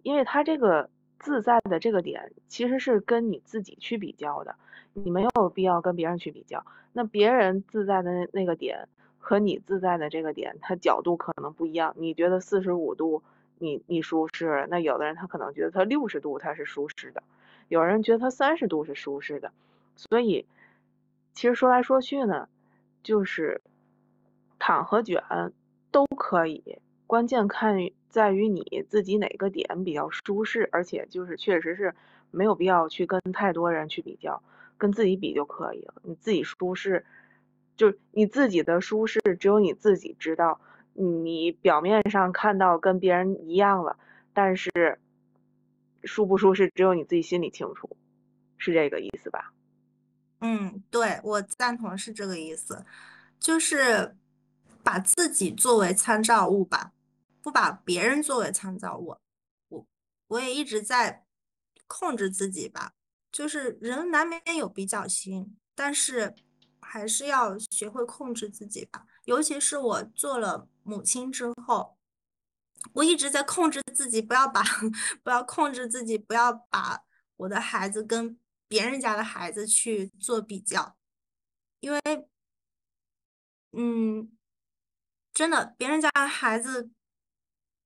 [0.03, 0.89] 因为他这个
[1.19, 4.55] 自在的这个点其实是跟你自己去比较的，
[4.93, 6.65] 你没有必要跟别人去比较。
[6.93, 8.87] 那别人自在的那个点
[9.19, 11.93] 和你自在的这个点，它角度可能不一样。
[11.97, 13.21] 你觉得四十五度
[13.59, 17.21] 你你舒适，那有的人他可能觉得他六十度他是舒适的，
[17.67, 19.51] 有人觉得他三十度是舒适的。
[19.95, 20.45] 所以
[21.33, 22.47] 其实说来说去呢，
[23.03, 23.61] 就是。
[24.61, 25.23] 躺和卷
[25.89, 26.79] 都可以，
[27.09, 27.75] 关键看
[28.07, 31.95] 在于你自己哪个点比较舒适，而且就是确实是
[32.29, 34.43] 没有必要去跟太多人去比较，
[34.77, 35.95] 跟自己比就可以了。
[36.03, 37.03] 你自己舒适，
[37.75, 40.61] 就你自己的舒适只有你自己知道。
[40.93, 43.97] 你表面上看到跟别人一样了，
[44.31, 44.99] 但是
[46.03, 47.97] 舒不舒适只有你自己心里清楚，
[48.59, 49.51] 是这个意思吧？
[50.41, 52.85] 嗯，对，我赞同是这个意思，
[53.39, 54.15] 就是。
[54.81, 56.89] 把自己作为参照物吧，
[57.41, 59.17] 不把别人作为参照物。
[59.69, 59.87] 我
[60.27, 61.25] 我也一直在
[61.87, 62.93] 控制自己吧，
[63.31, 66.35] 就是人难免有比较心，但是
[66.79, 69.05] 还是要学会控制自己吧。
[69.25, 71.97] 尤其是我做了母亲之后，
[72.93, 74.63] 我一直在控制自己，不要把
[75.23, 77.03] 不要控制自己，不要把
[77.37, 80.95] 我的孩子跟别人家的孩子去做比较，
[81.79, 81.99] 因为，
[83.71, 84.31] 嗯。
[85.31, 86.89] 真的，别人家的孩子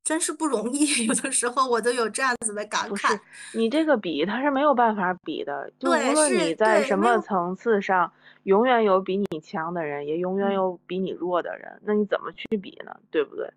[0.04, 3.20] 真是不容易，有的时候我都有这样子的感慨。
[3.54, 5.72] 你这个比，他是没有办法比的。
[5.80, 8.12] 就无论你在什么层次上，
[8.44, 11.82] 永远有比你强的人，也永远有比你弱的人。
[11.84, 12.96] 那你怎么去比呢？
[13.10, 13.50] 对不对？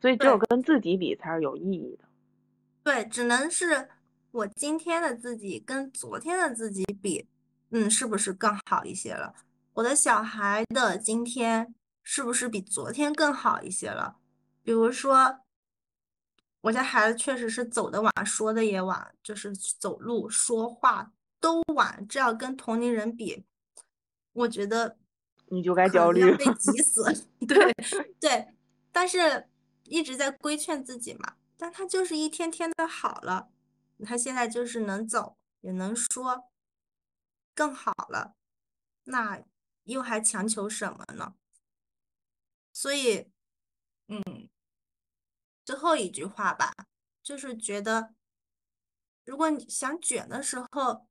[0.00, 2.08] 所以只有跟自己比才是有意义的。
[2.82, 3.88] 对，只能是
[4.32, 7.26] 我今天的自己跟昨天的自己比，
[7.70, 9.34] 嗯，是不是更好一些了？
[9.74, 11.74] 我的小孩的今天。
[12.04, 14.16] 是不是比昨天更好一些了？
[14.64, 15.38] 比如说，
[16.62, 22.06] 我家孩子确实是走的晚，说的也晚，就是走路、说话都晚。
[22.08, 23.44] 这要跟同龄人比，
[24.32, 24.96] 我觉得
[25.46, 27.04] 你就该焦虑，被急死。
[27.46, 27.72] 对
[28.20, 28.54] 对，
[28.90, 29.48] 但是
[29.84, 31.34] 一直在规劝自己嘛。
[31.58, 33.50] 但他就是一天天的好了，
[34.04, 36.48] 他现在就是能走，也能说，
[37.54, 38.34] 更好了，
[39.04, 39.44] 那
[39.84, 41.34] 又还强求什么呢？
[42.72, 43.28] 所以，
[44.08, 44.48] 嗯，
[45.64, 46.72] 最后一句话吧，
[47.22, 48.14] 就是觉得，
[49.24, 51.06] 如果你想卷的时候，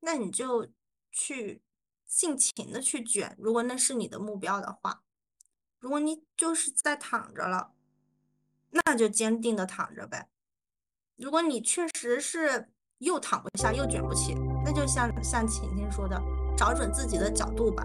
[0.00, 0.68] 那你就
[1.10, 1.62] 去
[2.06, 3.36] 尽情的去卷。
[3.38, 5.02] 如果那是你的目标的话，
[5.80, 7.72] 如果你就是在躺着了，
[8.70, 10.28] 那就坚定的躺着呗。
[11.16, 14.34] 如果你确实是又躺不下又卷不起，
[14.64, 16.20] 那就像像晴晴说的，
[16.56, 17.84] 找准自己的角度吧，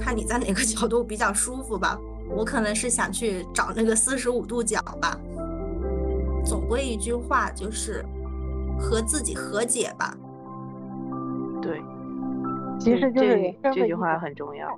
[0.00, 1.98] 看你在哪个 角度比较舒服吧。
[2.30, 5.20] 我可能是想去找那个四十五度角吧。
[6.44, 8.04] 总归一句话就是
[8.78, 10.16] 和自己和解吧。
[11.62, 11.82] 对，
[12.78, 14.68] 其实就是这这句话很重要。